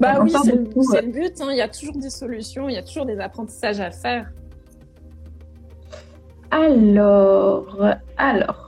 bah 0.00 0.18
oui, 0.20 0.32
c'est 0.42 0.56
le, 0.56 0.62
but. 1.12 1.40
Hein. 1.40 1.50
Il 1.52 1.58
y 1.58 1.62
a 1.62 1.68
toujours 1.68 1.94
des 1.94 2.10
solutions, 2.10 2.68
il 2.68 2.74
y 2.74 2.78
a 2.78 2.82
toujours 2.82 3.06
des 3.06 3.20
apprentissages 3.20 3.78
à 3.78 3.92
faire. 3.92 4.28
Alors, 6.50 7.86
alors. 8.16 8.65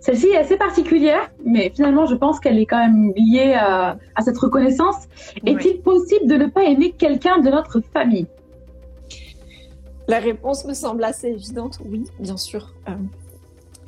Celle-ci 0.00 0.28
est 0.28 0.38
assez 0.38 0.56
particulière, 0.56 1.30
mais 1.44 1.70
finalement, 1.74 2.06
je 2.06 2.14
pense 2.14 2.40
qu'elle 2.40 2.58
est 2.58 2.66
quand 2.66 2.78
même 2.78 3.12
liée 3.14 3.54
à, 3.54 3.98
cette 4.24 4.38
reconnaissance. 4.38 4.96
Est-il 5.44 5.80
possible 5.82 6.26
de 6.26 6.36
ne 6.36 6.46
pas 6.46 6.64
aimer 6.64 6.92
quelqu'un 6.92 7.38
de 7.38 7.50
notre 7.50 7.80
famille? 7.80 8.26
La 10.08 10.18
réponse 10.18 10.64
me 10.64 10.72
semble 10.72 11.04
assez 11.04 11.28
évidente. 11.28 11.78
Oui, 11.84 12.04
bien 12.18 12.38
sûr. 12.38 12.72
Euh, 12.88 12.92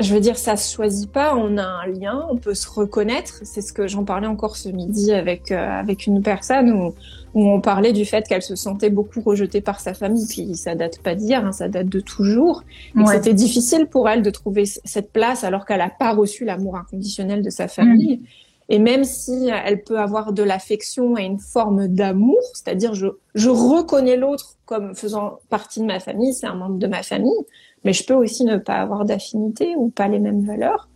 je 0.03 0.15
veux 0.15 0.21
dire, 0.21 0.37
ça 0.37 0.57
se 0.57 0.75
choisit 0.75 1.11
pas. 1.11 1.35
On 1.37 1.57
a 1.59 1.65
un 1.65 1.87
lien, 1.87 2.27
on 2.31 2.37
peut 2.37 2.55
se 2.55 2.69
reconnaître. 2.69 3.41
C'est 3.43 3.63
ce 3.63 3.73
que 3.73 3.89
j'en 3.89 4.05
parlais 4.05 4.27
encore 4.27 4.57
ce 4.57 4.69
midi 4.69 5.13
avec 5.13 5.51
euh, 5.51 5.57
avec 5.57 6.07
une 6.07 6.23
personne 6.23 6.73
où, 6.73 6.95
où 7.35 7.49
on 7.49 7.61
parlait 7.61 7.93
du 7.93 8.05
fait 8.05 8.27
qu'elle 8.27 8.43
se 8.43 8.57
sentait 8.57 8.91
beaucoup 8.91 9.21
rejetée 9.21 9.61
par 9.61 9.81
sa 9.81 9.95
famille. 9.95 10.27
Puis 10.29 10.55
ça 10.57 10.75
date 10.75 11.01
pas 11.03 11.15
d'hier, 11.15 11.45
hein, 11.45 11.53
ça 11.53 11.69
date 11.69 11.89
de 11.89 12.01
toujours. 12.01 12.65
Et 12.99 13.07
c'était 13.07 13.35
difficile 13.35 13.87
pour 13.87 14.09
elle 14.09 14.23
de 14.23 14.31
trouver 14.31 14.65
cette 14.67 15.13
place 15.13 15.45
alors 15.45 15.65
qu'elle 15.65 15.81
a 15.81 15.91
pas 15.91 16.13
reçu 16.13 16.45
l'amour 16.45 16.77
inconditionnel 16.77 17.43
de 17.43 17.51
sa 17.51 17.69
famille. 17.69 18.21
Et 18.69 18.79
même 18.79 19.05
si 19.05 19.51
elle 19.65 19.83
peut 19.83 19.99
avoir 19.99 20.33
de 20.33 20.43
l'affection 20.43 21.19
et 21.19 21.25
une 21.25 21.39
forme 21.39 21.89
d'amour, 21.89 22.39
c'est-à-dire 22.55 22.95
je, 22.95 23.07
je 23.35 23.51
reconnais 23.51 24.17
l'autre 24.17 24.57
comme 24.65 24.95
faisant 24.95 25.41
partie 25.51 25.81
de 25.81 25.85
ma 25.85 26.01
famille, 26.01 26.33
c'est 26.33 26.47
un 26.47 26.55
membre 26.55 26.79
de 26.79 26.87
ma 26.87 27.03
famille, 27.03 27.37
mais 27.85 27.93
je 27.93 28.05
peux 28.05 28.15
aussi 28.15 28.45
ne 28.45 28.57
pas 28.57 28.77
avoir 28.77 29.05
d'affinité 29.05 29.75
ou 29.77 29.89
pas 29.89 30.09
les 30.09 30.19
mêmes 30.19 30.45
valeurs. 30.45 30.89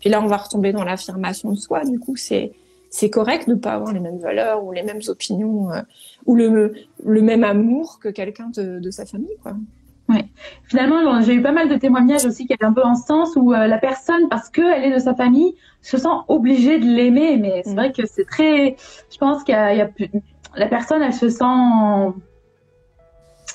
Puis 0.00 0.10
là, 0.10 0.20
on 0.22 0.26
va 0.26 0.36
retomber 0.36 0.72
dans 0.72 0.84
l'affirmation 0.84 1.50
de 1.50 1.56
soi. 1.56 1.84
Du 1.84 1.98
coup, 1.98 2.16
c'est 2.16 2.52
c'est 2.90 3.10
correct 3.10 3.48
de 3.48 3.54
ne 3.54 3.58
pas 3.58 3.72
avoir 3.72 3.92
les 3.92 4.00
mêmes 4.00 4.18
valeurs 4.18 4.64
ou 4.64 4.72
les 4.72 4.82
mêmes 4.82 5.00
opinions 5.08 5.70
euh, 5.70 5.80
ou 6.24 6.34
le, 6.34 6.72
le 7.04 7.20
même 7.20 7.44
amour 7.44 7.98
que 8.00 8.08
quelqu'un 8.08 8.48
de, 8.54 8.78
de, 8.78 8.90
sa 8.90 9.04
famille. 9.04 9.36
Quoi. 9.42 9.52
Ouais. 10.08 10.24
Finalement, 10.64 11.20
j'ai 11.20 11.34
eu 11.34 11.42
pas 11.42 11.52
mal 11.52 11.68
de 11.68 11.76
témoignages 11.76 12.24
aussi 12.24 12.46
qui 12.46 12.52
étaient 12.52 12.64
un 12.64 12.72
peu 12.72 12.84
en 12.84 12.94
ce 12.94 13.06
sens 13.06 13.34
où 13.36 13.52
euh, 13.52 13.66
la 13.66 13.78
personne, 13.78 14.28
parce 14.30 14.48
qu'elle 14.48 14.84
est 14.84 14.94
de 14.94 14.98
sa 14.98 15.14
famille, 15.14 15.56
se 15.82 15.98
sent 15.98 16.08
obligée 16.28 16.78
de 16.78 16.86
l'aimer. 16.86 17.36
Mais 17.36 17.62
c'est 17.64 17.72
mm. 17.72 17.76
vrai 17.76 17.92
que 17.92 18.06
c'est 18.06 18.24
très. 18.24 18.76
Je 19.10 19.18
pense 19.18 19.42
qu'il 19.44 19.54
y 19.54 19.58
a 19.58 19.88
la 20.56 20.66
personne, 20.68 21.02
elle 21.02 21.12
se 21.12 21.28
sent 21.28 21.44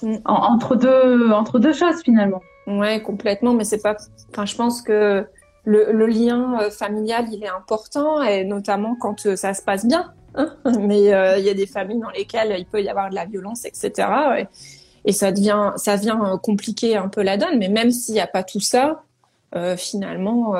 mm. 0.03 0.17
entre 0.25 0.75
deux 0.75 1.31
entre 1.31 1.57
deux 1.57 1.73
choses 1.73 2.01
finalement. 2.03 2.41
Ouais, 2.67 3.01
complètement. 3.01 3.53
Mais 3.53 3.63
c'est 3.63 3.81
pas. 3.81 3.97
Enfin, 4.29 4.45
je 4.45 4.55
pense 4.55 4.81
que 4.81 5.25
le, 5.65 5.91
le, 5.91 6.07
lien 6.07 6.59
euh, 6.61 6.71
familial, 6.71 7.27
il 7.31 7.43
est 7.43 7.49
important, 7.49 8.21
et 8.21 8.43
notamment 8.43 8.95
quand 8.95 9.25
euh, 9.25 9.35
ça 9.35 9.53
se 9.53 9.61
passe 9.61 9.85
bien. 9.85 10.13
Hein 10.35 10.55
Mais 10.79 11.13
euh, 11.13 11.37
il 11.37 11.45
y 11.45 11.49
a 11.49 11.53
des 11.53 11.67
familles 11.67 11.99
dans 11.99 12.09
lesquelles 12.09 12.55
il 12.57 12.65
peut 12.65 12.81
y 12.81 12.89
avoir 12.89 13.09
de 13.09 13.15
la 13.15 13.25
violence, 13.25 13.65
etc. 13.65 14.47
Et, 15.05 15.13
ça 15.13 15.31
devient, 15.31 15.71
ça 15.77 15.95
vient 15.95 16.37
compliquer 16.41 16.95
un 16.95 17.07
peu 17.07 17.23
la 17.23 17.37
donne. 17.37 17.57
Mais 17.57 17.69
même 17.69 17.91
s'il 17.91 18.13
n'y 18.13 18.21
a 18.21 18.27
pas 18.27 18.43
tout 18.43 18.59
ça, 18.59 19.03
finalement, 19.75 20.53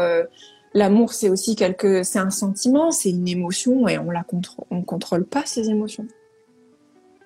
l'amour, 0.74 1.14
c'est 1.14 1.30
aussi 1.30 1.56
quelque, 1.56 2.02
c'est 2.02 2.18
un 2.18 2.32
sentiment, 2.32 2.90
c'est 2.90 3.12
une 3.12 3.28
émotion, 3.28 3.88
et 3.88 4.00
on 4.00 4.10
la 4.10 4.24
contrôle, 4.24 4.66
on 4.72 4.82
contrôle 4.82 5.28
pas 5.28 5.44
ces 5.46 5.70
émotions. 5.70 6.08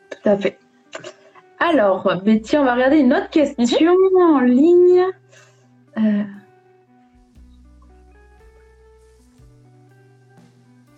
Tout 0.10 0.30
à 0.30 0.38
fait. 0.38 0.60
Alors, 1.60 2.22
Betty, 2.24 2.58
on 2.58 2.65
va 2.65 2.76
regarder 2.76 2.98
une 2.98 3.13
autre 3.13 3.30
question 3.30 3.94
en 4.20 4.39
ligne. 4.39 5.06
Euh... 5.98 6.24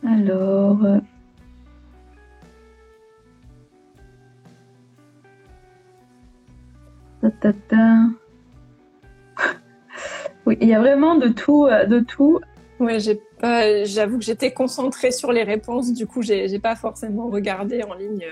Alors. 0.06 0.84
Euh, 0.84 1.00
oui, 10.46 10.58
il 10.62 10.68
y 10.68 10.74
a 10.74 10.80
vraiment 10.80 11.16
de 11.16 11.28
tout, 11.30 11.66
euh, 11.66 11.86
de 11.86 12.00
tout. 12.00 12.40
Oui. 12.80 12.98
J'avoue 13.86 14.18
que 14.18 14.24
j'étais 14.24 14.52
concentrée 14.52 15.12
sur 15.12 15.32
les 15.32 15.44
réponses, 15.44 15.94
du 15.94 16.08
coup, 16.08 16.22
j'ai 16.22 16.60
pas 16.60 16.76
forcément 16.76 17.28
regardé 17.30 17.84
en 17.84 17.94
ligne. 17.94 18.26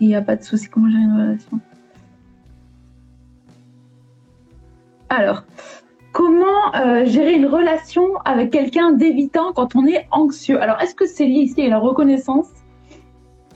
Il 0.00 0.08
n'y 0.08 0.14
a 0.14 0.22
pas 0.22 0.36
de 0.36 0.42
souci. 0.42 0.68
Comment 0.68 0.90
j'ai 0.90 0.98
une 0.98 1.12
relation? 1.12 1.60
Alors, 5.08 5.44
comment 6.12 6.74
euh, 6.74 7.06
gérer 7.06 7.34
une 7.34 7.46
relation 7.46 8.16
avec 8.24 8.50
quelqu'un 8.50 8.92
d'évitant 8.92 9.52
quand 9.52 9.74
on 9.74 9.86
est 9.86 10.06
anxieux? 10.10 10.60
Alors, 10.60 10.80
est-ce 10.80 10.94
que 10.94 11.06
c'est 11.06 11.24
lié 11.24 11.40
ici 11.40 11.62
à 11.62 11.68
la 11.68 11.78
reconnaissance? 11.78 12.48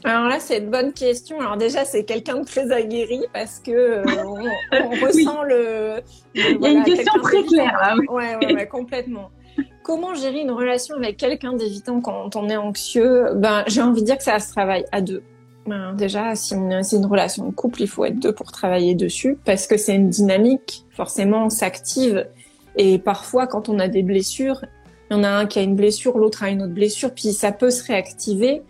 Alors 0.05 0.28
là, 0.28 0.40
c'est 0.40 0.59
une 0.59 0.70
bonne 0.70 0.92
question. 0.92 1.40
Alors 1.40 1.57
déjà, 1.57 1.85
c'est 1.85 2.05
quelqu'un 2.05 2.40
de 2.40 2.44
très 2.44 2.72
aguerri 2.72 3.20
parce 3.33 3.61
que 3.61 3.70
euh, 3.70 4.05
on, 4.24 4.90
ressent 5.07 5.44
le, 5.44 6.00
Il 6.35 6.61
y 6.61 6.66
a 6.66 6.70
une 6.70 6.83
question 6.83 7.20
très 7.22 7.44
claire. 7.44 7.78
Là, 7.81 7.94
oui. 7.96 8.07
ouais, 8.09 8.37
ouais, 8.37 8.55
ouais, 8.55 8.66
complètement. 8.66 9.31
Comment 9.85 10.14
gérer 10.14 10.40
une 10.40 10.50
relation 10.50 10.96
avec 10.96 11.18
quelqu'un 11.18 11.52
d'évitant 11.52 12.00
quand 12.00 12.35
on 12.35 12.48
est 12.48 12.57
anxieux? 12.57 13.35
Ben, 13.35 13.62
j'ai 13.68 13.83
envie 13.83 14.00
de 14.00 14.07
dire 14.07 14.16
que 14.16 14.24
ça 14.24 14.40
se 14.40 14.50
travaille 14.50 14.85
à 14.90 15.00
deux. 15.00 15.22
Déjà, 15.96 16.35
si 16.35 16.55
c'est 16.83 16.96
une 16.96 17.07
relation 17.07 17.46
de 17.46 17.53
couple, 17.53 17.83
il 17.83 17.88
faut 17.88 18.05
être 18.05 18.18
deux 18.18 18.33
pour 18.33 18.51
travailler 18.51 18.94
dessus 18.94 19.38
parce 19.44 19.66
que 19.66 19.77
c'est 19.77 19.94
une 19.94 20.11
dynamique. 20.11 20.85
Forcément, 20.90 21.46
on 21.46 21.51
s'active 21.51 22.27
et 22.77 22.98
parfois, 22.98 23.46
quand 23.46 23.68
on 23.68 23.79
a 23.79 23.88
des 23.88 24.03
blessures, 24.03 24.64
il 25.11 25.14
y 25.14 25.20
en 25.20 25.25
a 25.25 25.29
un 25.29 25.46
qui 25.46 25.59
a 25.59 25.62
une 25.62 25.77
blessure, 25.77 26.18
l'autre 26.18 26.42
a 26.42 26.51
une 26.51 26.62
autre 26.62 26.72
blessure, 26.72 27.12
puis 27.12 27.33
ça 27.33 27.53
peut 27.53 27.70
se 27.70 27.85
réactiver 27.85 28.62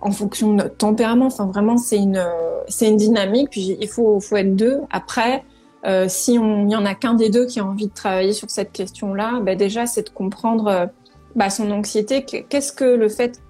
en 0.00 0.10
fonction 0.10 0.50
de 0.50 0.54
notre 0.54 0.76
tempérament. 0.76 1.26
Enfin, 1.26 1.46
vraiment, 1.46 1.76
c'est 1.76 1.98
une, 1.98 2.24
c'est 2.68 2.88
une 2.88 2.96
dynamique. 2.96 3.50
Puis 3.50 3.76
il 3.80 3.88
faut, 3.88 4.20
faut 4.20 4.36
être 4.36 4.56
deux. 4.56 4.80
Après, 4.90 5.44
euh, 5.84 6.06
si 6.08 6.34
il 6.34 6.70
y 6.70 6.76
en 6.76 6.84
a 6.84 6.94
qu'un 6.94 7.14
des 7.14 7.30
deux 7.30 7.46
qui 7.46 7.60
a 7.60 7.64
envie 7.64 7.86
de 7.86 7.94
travailler 7.94 8.32
sur 8.32 8.50
cette 8.50 8.72
question-là, 8.72 9.40
ben 9.40 9.56
déjà, 9.56 9.86
c'est 9.86 10.02
de 10.02 10.10
comprendre 10.10 10.66
euh, 10.66 10.86
bah, 11.36 11.50
son 11.50 11.70
anxiété. 11.70 12.24
Qu'est-ce 12.24 12.72
que 12.72 12.84
le 12.84 13.08
fait 13.08 13.40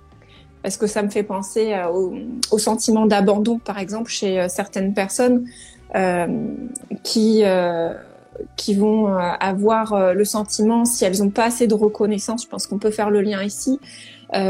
parce 0.63 0.77
que 0.77 0.87
ça 0.87 1.03
me 1.03 1.09
fait 1.09 1.23
penser 1.23 1.73
euh, 1.75 1.89
au, 2.51 2.59
sentiment 2.59 3.07
d'abandon, 3.07 3.59
par 3.59 3.79
exemple, 3.79 4.11
chez 4.11 4.41
euh, 4.41 4.49
certaines 4.49 4.95
personnes 4.95 5.47
euh, 5.95 6.27
qui 7.05 7.43
vont 8.77 9.09
avoir 9.09 10.15
le 10.15 10.25
sentiment, 10.25 10.85
si 10.85 11.05
elles 11.05 11.19
n'ont 11.19 11.31
pas 11.31 11.47
assez 11.47 11.67
de 11.67 11.75
reconnaissance, 11.75 12.45
je 12.45 12.49
pense 12.49 12.69
qu'on 12.69 12.79
peut 12.79 12.93
faire 12.93 13.11
le 13.11 13.21
lien 13.21 13.43
ici, 13.43 13.81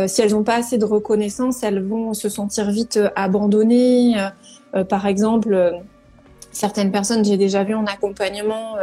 si 0.06 0.20
elles 0.20 0.32
n'ont 0.32 0.42
pas 0.42 0.56
assez 0.56 0.76
de 0.76 0.84
reconnaissance, 0.84 1.62
elles 1.62 1.82
vont 1.82 2.12
se 2.12 2.28
sentir 2.28 2.70
vite 2.70 2.98
abandonnées. 3.16 4.14
Par 4.90 5.06
exemple, 5.06 5.72
certaines 6.52 6.92
personnes, 6.92 7.24
j'ai 7.24 7.38
déjà 7.38 7.64
vu 7.64 7.74
en 7.74 7.86
accompagnement, 7.86 8.74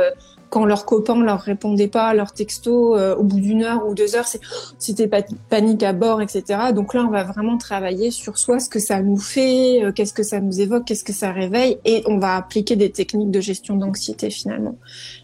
quand 0.49 0.65
leurs 0.65 0.85
copains 0.85 1.21
leur 1.23 1.41
répondaient 1.41 1.87
pas 1.87 2.07
à 2.07 2.13
leurs 2.13 2.33
textos 2.33 2.97
euh, 2.97 3.15
au 3.15 3.23
bout 3.23 3.39
d'une 3.39 3.63
heure 3.63 3.87
ou 3.87 3.93
deux 3.93 4.15
heures, 4.15 4.27
c'était 4.79 5.09
panique 5.49 5.83
à 5.83 5.93
bord, 5.93 6.21
etc. 6.21 6.43
Donc 6.73 6.93
là, 6.93 7.03
on 7.05 7.11
va 7.11 7.23
vraiment 7.23 7.57
travailler 7.57 8.11
sur 8.11 8.37
soi, 8.37 8.59
ce 8.59 8.69
que 8.69 8.79
ça 8.79 9.01
nous 9.01 9.17
fait, 9.17 9.83
euh, 9.83 9.91
qu'est-ce 9.91 10.13
que 10.13 10.23
ça 10.23 10.39
nous 10.39 10.61
évoque, 10.61 10.85
qu'est-ce 10.85 11.03
que 11.03 11.13
ça 11.13 11.31
réveille, 11.31 11.77
et 11.85 12.03
on 12.07 12.17
va 12.17 12.35
appliquer 12.35 12.75
des 12.75 12.91
techniques 12.91 13.31
de 13.31 13.41
gestion 13.41 13.75
d'anxiété 13.75 14.29
finalement. 14.29 14.75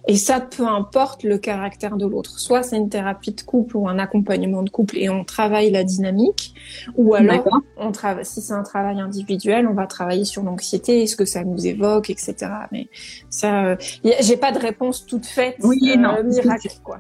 Et 0.08 0.16
ça, 0.16 0.40
peu 0.40 0.66
importe 0.66 1.24
le 1.24 1.38
caractère 1.38 1.98
de 1.98 2.06
l'autre. 2.06 2.40
Soit 2.40 2.64
c'est 2.64 2.78
une 2.78 2.90
thérapie 2.90 3.32
de 3.32 3.42
couple 3.42 3.78
ou 3.78 3.88
un 3.88 4.00
accompagnement 4.00 4.64
de 4.64 4.70
couple 4.70 4.98
et 4.98 5.10
on 5.10 5.24
travaille 5.24 5.72
la 5.72 5.84
dynamique, 5.84 6.54
ou 6.96 7.14
alors 7.14 7.62
on 7.78 7.92
travaille, 7.92 8.26
si 8.26 8.42
c'est 8.42 8.54
un 8.54 8.64
travail 8.64 9.00
individuel, 9.00 9.68
on 9.68 9.74
va 9.74 9.88
travailler 9.88 10.26
sur 10.26 10.44
l'anxiété, 10.44 11.06
ce 11.08 11.16
que 11.16 11.26
ça 11.26 11.44
nous 11.44 11.66
évoque, 11.66 12.10
etc. 12.10 12.36
Mais 12.72 12.88
ça, 13.30 13.66
euh, 13.66 13.76
j'ai 14.22 14.38
pas 14.38 14.52
de 14.52 14.60
réponse 14.60 15.06
toute 15.12 15.26
faite, 15.26 15.58
oui, 15.64 15.96
non, 15.98 16.24
miracle, 16.24 16.70
quoi. 16.84 17.00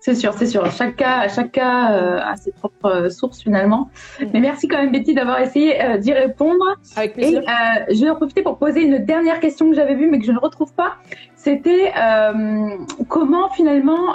C'est 0.00 0.14
sûr, 0.14 0.32
c'est 0.32 0.46
sûr. 0.46 0.64
Chaque 0.72 0.96
cas, 0.96 1.28
chaque 1.28 1.52
cas 1.52 1.92
euh, 1.92 2.20
a 2.22 2.34
ses 2.36 2.52
propres 2.52 2.86
euh, 2.86 3.10
sources 3.10 3.42
finalement. 3.42 3.90
Mm. 4.18 4.24
Mais 4.32 4.40
merci 4.40 4.66
quand 4.66 4.78
même 4.78 4.92
Betty 4.92 5.12
d'avoir 5.12 5.40
essayé 5.40 5.82
euh, 5.82 5.98
d'y 5.98 6.14
répondre. 6.14 6.64
Avec 6.96 7.14
plaisir. 7.14 7.42
Et 7.88 7.94
je 7.94 8.00
vais 8.00 8.08
en 8.08 8.16
profiter 8.16 8.42
pour 8.42 8.56
poser 8.56 8.82
une 8.82 9.04
dernière 9.04 9.40
question 9.40 9.68
que 9.68 9.76
j'avais 9.76 9.94
vue 9.94 10.10
mais 10.10 10.18
que 10.18 10.24
je 10.24 10.32
ne 10.32 10.38
retrouve 10.38 10.72
pas. 10.72 10.96
C'était 11.36 11.92
comment 13.08 13.50
finalement 13.50 14.14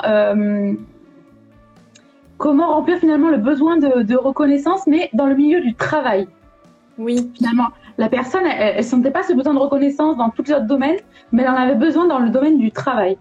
comment 2.37 2.73
remplir 2.73 2.97
finalement 2.97 3.29
le 3.29 3.37
besoin 3.37 3.77
de, 3.77 4.01
de, 4.01 4.15
reconnaissance, 4.15 4.87
mais 4.87 5.09
dans 5.13 5.25
le 5.25 5.35
milieu 5.35 5.61
du 5.61 5.73
travail. 5.73 6.27
Oui. 6.97 7.31
Finalement, 7.33 7.69
la 7.97 8.09
personne, 8.09 8.45
elle 8.45 8.77
ne 8.77 8.81
sentait 8.81 9.11
pas 9.11 9.23
ce 9.23 9.33
besoin 9.33 9.53
de 9.53 9.59
reconnaissance 9.59 10.17
dans 10.17 10.29
tous 10.29 10.43
les 10.43 10.53
autres 10.53 10.67
domaines, 10.67 10.97
mais 11.31 11.43
elle 11.43 11.49
en 11.49 11.55
avait 11.55 11.75
besoin 11.75 12.07
dans 12.07 12.19
le 12.19 12.29
domaine 12.29 12.57
du 12.57 12.71
travail. 12.71 13.17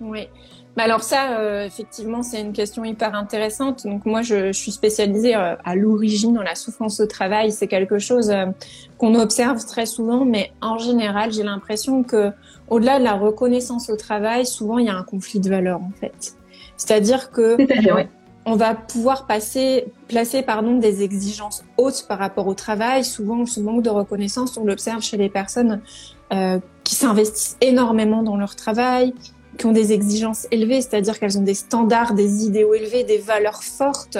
Oui. 0.00 0.28
Bah 0.76 0.82
alors 0.82 1.04
ça, 1.04 1.38
euh, 1.38 1.64
effectivement, 1.64 2.22
c'est 2.24 2.40
une 2.40 2.52
question 2.52 2.84
hyper 2.84 3.14
intéressante. 3.14 3.86
Donc 3.86 4.04
moi, 4.06 4.22
je, 4.22 4.48
je 4.48 4.58
suis 4.58 4.72
spécialisée 4.72 5.36
euh, 5.36 5.54
à 5.64 5.76
l'origine 5.76 6.34
dans 6.34 6.42
la 6.42 6.56
souffrance 6.56 6.98
au 6.98 7.06
travail. 7.06 7.52
C'est 7.52 7.68
quelque 7.68 7.98
chose 7.98 8.30
euh, 8.30 8.46
qu'on 8.98 9.14
observe 9.14 9.64
très 9.64 9.86
souvent, 9.86 10.24
mais 10.24 10.52
en 10.60 10.78
général, 10.78 11.32
j'ai 11.32 11.44
l'impression 11.44 12.02
que 12.02 12.32
au-delà 12.68 12.98
de 12.98 13.04
la 13.04 13.14
reconnaissance 13.14 13.88
au 13.88 13.96
travail, 13.96 14.46
souvent 14.46 14.78
il 14.78 14.86
y 14.86 14.88
a 14.88 14.96
un 14.96 15.04
conflit 15.04 15.38
de 15.38 15.48
valeurs 15.48 15.80
en 15.80 15.92
fait. 16.00 16.34
C'est-à-dire 16.76 17.30
que 17.30 17.56
on 18.46 18.56
va 18.56 18.74
pouvoir 18.74 19.26
passer, 19.26 19.86
placer 20.08 20.42
pardon 20.42 20.78
des 20.78 21.02
exigences 21.02 21.64
hautes 21.78 22.06
par 22.08 22.18
rapport 22.18 22.46
au 22.46 22.54
travail. 22.54 23.04
Souvent, 23.04 23.46
ce 23.46 23.60
manque 23.60 23.82
de 23.82 23.90
reconnaissance, 23.90 24.56
on 24.56 24.64
l'observe 24.64 25.02
chez 25.02 25.16
les 25.16 25.28
personnes 25.28 25.80
qui 26.82 26.94
s'investissent 26.94 27.56
énormément 27.60 28.22
dans 28.22 28.36
leur 28.36 28.56
travail, 28.56 29.14
qui 29.56 29.66
ont 29.66 29.72
des 29.72 29.92
exigences 29.92 30.46
élevées, 30.50 30.80
c'est-à-dire 30.82 31.18
qu'elles 31.18 31.38
ont 31.38 31.42
des 31.42 31.54
standards, 31.54 32.14
des 32.14 32.44
idéaux 32.44 32.74
élevés, 32.74 33.04
des 33.04 33.18
valeurs 33.18 33.62
fortes, 33.62 34.18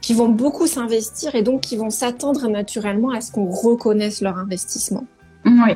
qui 0.00 0.14
vont 0.14 0.28
beaucoup 0.28 0.66
s'investir 0.66 1.34
et 1.34 1.42
donc 1.42 1.60
qui 1.60 1.76
vont 1.76 1.90
s'attendre 1.90 2.48
naturellement 2.48 3.10
à 3.10 3.20
ce 3.20 3.30
qu'on 3.32 3.50
reconnaisse 3.50 4.22
leur 4.22 4.38
investissement. 4.38 5.04
Oui. 5.44 5.72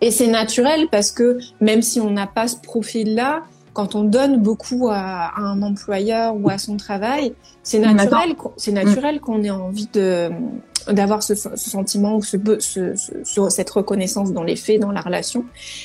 Et 0.00 0.10
c'est 0.10 0.26
naturel 0.26 0.88
parce 0.90 1.10
que 1.10 1.38
même 1.60 1.80
si 1.80 2.00
on 2.00 2.10
n'a 2.10 2.26
pas 2.26 2.48
ce 2.48 2.56
profil-là, 2.56 3.44
quand 3.72 3.94
on 3.94 4.04
donne 4.04 4.42
beaucoup 4.42 4.88
à, 4.90 5.32
un 5.38 5.62
employeur 5.62 6.34
ou 6.36 6.50
à 6.50 6.58
son 6.58 6.76
travail, 6.76 7.34
c'est 7.62 7.78
naturel, 7.78 8.34
c'est 8.56 8.72
naturel 8.72 9.20
qu'on 9.20 9.42
ait 9.42 9.50
envie 9.50 9.88
de 9.92 10.30
d'avoir 10.88 11.22
ce, 11.22 11.36
ce, 11.36 11.56
sentiment 11.56 12.16
ou 12.16 12.24
ce, 12.24 12.36
ce, 12.58 13.48
cette 13.50 13.70
reconnaissance 13.70 14.32
dans 14.32 14.42
les 14.42 14.56
faits, 14.56 14.80
dans 14.80 14.90
la 14.90 15.00
relation. 15.00 15.44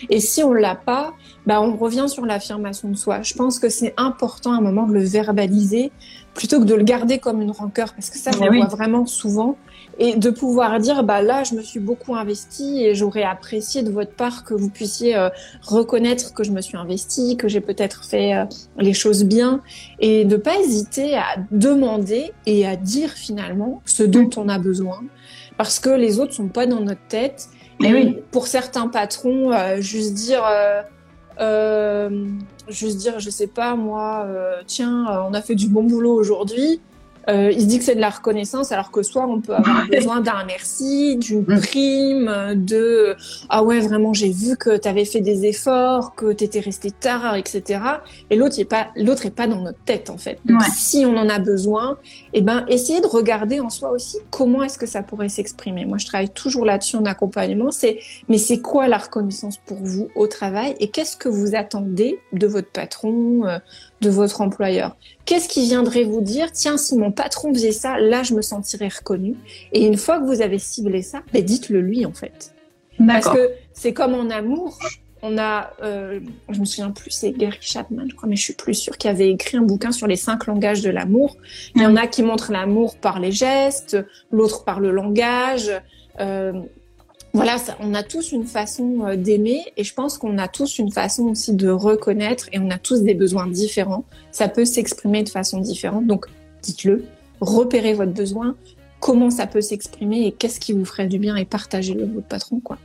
Et 0.09 0.19
si 0.19 0.43
on 0.43 0.53
l'a 0.53 0.73
pas, 0.73 1.13
bah 1.47 1.61
on 1.61 1.77
revient 1.77 2.05
sur 2.07 2.25
l'affirmation 2.25 2.89
de 2.89 2.95
soi. 2.95 3.21
Je 3.23 3.33
pense 3.33 3.57
que 3.57 3.69
c'est 3.69 3.93
important 3.97 4.51
à 4.51 4.57
un 4.57 4.61
moment 4.61 4.85
de 4.85 4.93
le 4.93 5.03
verbaliser 5.03 5.91
plutôt 6.33 6.59
que 6.59 6.65
de 6.65 6.75
le 6.75 6.83
garder 6.83 7.17
comme 7.17 7.41
une 7.41 7.49
rancœur, 7.49 7.93
parce 7.93 8.11
que 8.11 8.19
ça, 8.19 8.31
je 8.31 8.43
le 8.43 8.57
vois 8.57 8.67
vraiment 8.67 9.07
souvent 9.07 9.57
et 9.97 10.15
de 10.15 10.29
pouvoir 10.29 10.79
dire 10.79 11.03
bah 11.03 11.21
là 11.21 11.43
je 11.43 11.55
me 11.55 11.61
suis 11.61 11.79
beaucoup 11.79 12.15
investi 12.15 12.83
et 12.83 12.93
j'aurais 12.93 13.23
apprécié 13.23 13.81
de 13.81 13.89
votre 13.89 14.11
part 14.11 14.43
que 14.43 14.53
vous 14.53 14.69
puissiez 14.69 15.15
euh, 15.15 15.29
reconnaître 15.63 16.35
que 16.35 16.43
je 16.43 16.51
me 16.51 16.61
suis 16.61 16.77
investi 16.77 17.35
que 17.35 17.47
j'ai 17.47 17.61
peut-être 17.61 18.03
fait 18.03 18.35
euh, 18.35 18.45
les 18.77 18.93
choses 18.93 19.23
bien 19.23 19.61
et 19.99 20.25
de 20.25 20.35
pas 20.35 20.59
hésiter 20.59 21.15
à 21.15 21.37
demander 21.49 22.31
et 22.45 22.67
à 22.67 22.75
dire 22.75 23.09
finalement 23.09 23.81
ce 23.85 24.03
dont 24.03 24.29
on 24.37 24.49
a 24.49 24.59
besoin 24.59 24.99
parce 25.57 25.79
que 25.79 25.89
les 25.89 26.19
autres 26.19 26.33
sont 26.33 26.49
pas 26.49 26.67
dans 26.67 26.81
notre 26.81 27.07
tête 27.07 27.47
et 27.83 27.91
oui. 27.91 28.17
pour 28.29 28.45
certains 28.45 28.89
patrons 28.89 29.51
euh, 29.51 29.81
juste 29.81 30.13
dire 30.13 30.43
juste 32.67 32.97
dire 32.97 33.19
je 33.19 33.29
sais 33.29 33.47
pas 33.47 33.75
moi 33.75 34.27
tiens 34.65 35.05
on 35.29 35.33
a 35.33 35.41
fait 35.41 35.55
du 35.55 35.67
bon 35.67 35.83
boulot 35.83 36.13
aujourd'hui 36.13 36.81
euh, 37.29 37.51
il 37.51 37.61
se 37.61 37.65
dit 37.65 37.79
que 37.79 37.85
c'est 37.85 37.95
de 37.95 38.01
la 38.01 38.09
reconnaissance, 38.09 38.71
alors 38.71 38.91
que 38.91 39.03
soit 39.03 39.25
on 39.25 39.41
peut 39.41 39.53
avoir 39.53 39.87
besoin 39.87 40.21
d'un 40.21 40.43
merci, 40.45 41.17
d'une 41.17 41.41
mm. 41.41 41.61
prime, 41.61 42.53
de 42.55 43.15
ah 43.49 43.63
ouais 43.63 43.79
vraiment 43.79 44.13
j'ai 44.13 44.31
vu 44.31 44.55
que 44.57 44.77
tu 44.77 44.87
avais 44.87 45.05
fait 45.05 45.21
des 45.21 45.45
efforts, 45.45 46.15
que 46.15 46.31
tu 46.31 46.43
étais 46.43 46.59
resté 46.59 46.91
tard, 46.91 47.35
etc. 47.35 47.81
Et 48.29 48.35
l'autre 48.35 48.59
est 48.59 48.65
pas 48.65 48.87
l'autre 48.95 49.25
est 49.25 49.35
pas 49.35 49.47
dans 49.47 49.61
notre 49.61 49.79
tête 49.83 50.09
en 50.09 50.17
fait. 50.17 50.39
Donc 50.45 50.61
si 50.75 51.05
on 51.05 51.15
en 51.17 51.29
a 51.29 51.39
besoin, 51.39 51.97
eh 52.33 52.41
ben 52.41 52.65
essayez 52.67 53.01
de 53.01 53.07
regarder 53.07 53.59
en 53.59 53.69
soi 53.69 53.91
aussi 53.91 54.17
comment 54.29 54.63
est-ce 54.63 54.77
que 54.77 54.87
ça 54.87 55.03
pourrait 55.03 55.29
s'exprimer. 55.29 55.85
Moi 55.85 55.97
je 55.97 56.05
travaille 56.05 56.29
toujours 56.29 56.65
là-dessus 56.65 56.95
en 56.95 57.05
accompagnement. 57.05 57.71
C'est 57.71 57.99
mais 58.29 58.37
c'est 58.37 58.59
quoi 58.59 58.87
la 58.87 58.97
reconnaissance 58.97 59.57
pour 59.57 59.77
vous 59.81 60.09
au 60.15 60.27
travail 60.27 60.75
et 60.79 60.89
qu'est-ce 60.89 61.17
que 61.17 61.29
vous 61.29 61.55
attendez 61.55 62.19
de 62.33 62.47
votre 62.47 62.71
patron, 62.71 63.45
euh, 63.45 63.59
de 64.01 64.09
votre 64.09 64.41
employeur. 64.41 64.95
Qu'est-ce 65.25 65.49
qui 65.49 65.65
viendrait 65.67 66.03
vous 66.03 66.21
dire, 66.21 66.51
tiens, 66.51 66.77
si 66.77 66.95
mon 66.97 67.11
patron 67.11 67.53
faisait 67.53 67.71
ça, 67.71 67.99
là, 67.99 68.23
je 68.23 68.33
me 68.33 68.41
sentirais 68.41 68.89
reconnu. 68.89 69.35
Et 69.73 69.85
une 69.85 69.97
fois 69.97 70.19
que 70.19 70.25
vous 70.25 70.41
avez 70.41 70.59
ciblé 70.59 71.01
ça, 71.01 71.21
ben, 71.33 71.43
dites-le 71.43 71.81
lui, 71.81 72.05
en 72.05 72.13
fait. 72.13 72.53
Parce 73.05 73.29
que 73.29 73.51
c'est 73.73 73.93
comme 73.93 74.13
en 74.13 74.29
amour. 74.29 74.77
On 75.23 75.37
a, 75.39 75.71
euh, 75.81 76.19
je 76.49 76.59
me 76.59 76.65
souviens 76.65 76.91
plus, 76.91 77.09
c'est 77.09 77.31
Gary 77.31 77.57
Chapman, 77.59 78.03
je 78.07 78.15
crois, 78.15 78.29
mais 78.29 78.35
je 78.35 78.43
suis 78.43 78.53
plus 78.53 78.75
sûre, 78.75 78.97
qui 78.97 79.07
avait 79.07 79.31
écrit 79.31 79.57
un 79.57 79.63
bouquin 79.63 79.91
sur 79.91 80.05
les 80.05 80.15
cinq 80.15 80.45
langages 80.45 80.81
de 80.83 80.91
l'amour. 80.91 81.37
Il 81.75 81.81
y 81.81 81.85
en 81.85 81.95
a 81.95 82.05
qui 82.05 82.21
montrent 82.21 82.51
l'amour 82.51 82.97
par 82.97 83.19
les 83.19 83.31
gestes, 83.31 83.97
l'autre 84.31 84.63
par 84.63 84.79
le 84.79 84.91
langage. 84.91 85.71
Euh, 86.19 86.53
voilà, 87.37 87.57
on 87.79 87.93
a 87.93 88.01
tous 88.01 88.31
une 88.31 88.45
façon 88.45 89.05
euh, 89.05 89.15
d'aimer 89.15 89.63
et 89.77 89.83
je 89.83 89.93
pense 89.93 90.17
qu'on 90.17 90.39
a 90.39 90.47
tous 90.47 90.79
une 90.79 90.91
façon 90.91 91.25
aussi 91.25 91.53
de 91.53 91.69
reconnaître 91.69 92.49
et 92.51 92.59
on 92.59 92.71
a 92.71 92.79
tous 92.79 93.03
des 93.03 93.13
besoins 93.13 93.45
différents. 93.45 94.05
Ça 94.31 94.47
peut 94.47 94.65
s'exprimer 94.65 95.23
de 95.23 95.29
façon 95.29 95.59
différente. 95.59 96.07
Donc, 96.07 96.25
dites-le, 96.63 97.05
repérez 97.39 97.93
votre 97.93 98.11
besoin, 98.11 98.55
comment 98.99 99.29
ça 99.29 99.45
peut 99.45 99.61
s'exprimer 99.61 100.25
et 100.25 100.31
qu'est-ce 100.31 100.59
qui 100.59 100.73
vous 100.73 100.83
ferait 100.83 101.05
du 101.05 101.19
bien 101.19 101.35
et 101.35 101.45
partagez-le 101.45 102.01
avec 102.01 102.15
votre 102.15 102.27
patron, 102.27 102.59
quoi. 102.59 102.79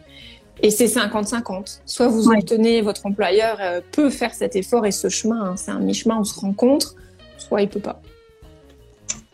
Et 0.63 0.71
c'est 0.71 0.87
50-50. 0.87 1.81
Soit 1.87 2.09
vous 2.09 2.29
obtenez, 2.29 2.83
votre 2.83 3.07
employeur 3.07 3.57
euh, 3.61 3.81
peut 3.91 4.11
faire 4.11 4.35
cet 4.35 4.55
effort 4.55 4.85
et 4.85 4.93
ce 4.93 5.09
chemin, 5.09 5.43
hein, 5.43 5.57
c'est 5.57 5.71
un 5.71 5.81
mi-chemin, 5.81 6.19
on 6.21 6.25
se 6.25 6.39
rencontre, 6.39 6.95
soit 7.39 7.63
il 7.63 7.69
peut 7.69 7.81
pas. 7.81 8.03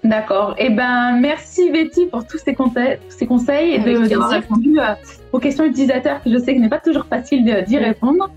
D'accord. 0.04 0.54
Eh 0.58 0.70
ben, 0.70 1.18
merci 1.20 1.70
Betty 1.70 2.06
pour 2.06 2.24
tous 2.24 2.38
ces, 2.38 2.54
conseils, 2.54 2.98
ces 3.08 3.26
conseils 3.26 3.74
et 3.74 3.78
d'avoir 3.78 4.30
répondu 4.30 4.78
euh, 4.78 4.94
aux 5.32 5.40
questions 5.40 5.64
utilisateurs 5.64 6.22
que 6.22 6.30
je 6.30 6.38
sais 6.38 6.54
que 6.54 6.60
n'est 6.60 6.68
pas 6.68 6.78
toujours 6.78 7.06
facile 7.06 7.64
d'y 7.66 7.78
répondre. 7.78 8.30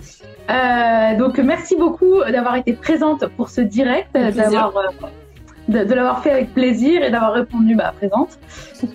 Euh, 0.50 1.18
donc, 1.18 1.38
merci 1.38 1.76
beaucoup 1.76 2.24
d'avoir 2.32 2.56
été 2.56 2.74
présente 2.74 3.28
pour 3.38 3.50
ce 3.50 3.62
direct, 3.62 4.12
d'avoir 4.14 4.74
euh, 5.70 5.86
de, 5.86 5.94
l'avoir 5.94 6.24
fait 6.24 6.32
avec 6.32 6.54
plaisir 6.54 7.04
et 7.04 7.12
d'avoir 7.12 7.34
répondu 7.34 7.76
bah, 7.76 7.94
présente. 7.96 8.40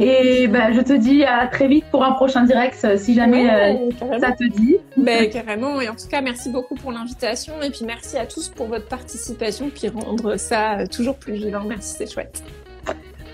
Et 0.00 0.48
bah, 0.48 0.72
je 0.72 0.80
te 0.80 0.92
dis 0.92 1.24
à 1.24 1.46
très 1.46 1.68
vite 1.68 1.84
pour 1.90 2.04
un 2.04 2.12
prochain 2.12 2.44
direct 2.44 2.86
si 2.96 3.14
jamais 3.14 3.88
ça 4.20 4.32
te 4.32 4.44
dit. 4.44 4.76
Ben, 4.96 5.30
carrément. 5.30 5.80
Et 5.80 5.88
en 5.88 5.94
tout 5.94 6.08
cas, 6.10 6.20
merci 6.20 6.50
beaucoup 6.50 6.74
pour 6.74 6.92
l'invitation. 6.92 7.54
Et 7.62 7.70
puis 7.70 7.84
merci 7.86 8.16
à 8.18 8.26
tous 8.26 8.48
pour 8.48 8.66
votre 8.66 8.88
participation, 8.88 9.70
puis 9.70 9.88
rendre 9.88 10.36
ça 10.36 10.86
toujours 10.88 11.16
plus 11.16 11.34
vivant. 11.34 11.62
Merci, 11.66 11.94
c'est 11.98 12.12
chouette. 12.12 12.42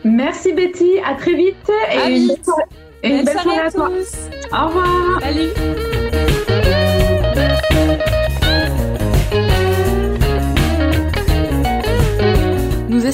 Merci 0.04 0.52
Betty, 0.52 0.98
à 1.06 1.14
très 1.14 1.34
vite. 1.34 1.70
et 1.92 2.16
une, 3.08 3.24
belle 3.24 3.38
soirée 3.38 3.60
à, 3.60 3.70
toi. 3.70 3.90
Au 4.52 4.66
revoir. 4.66 5.20
Salut. 5.20 5.50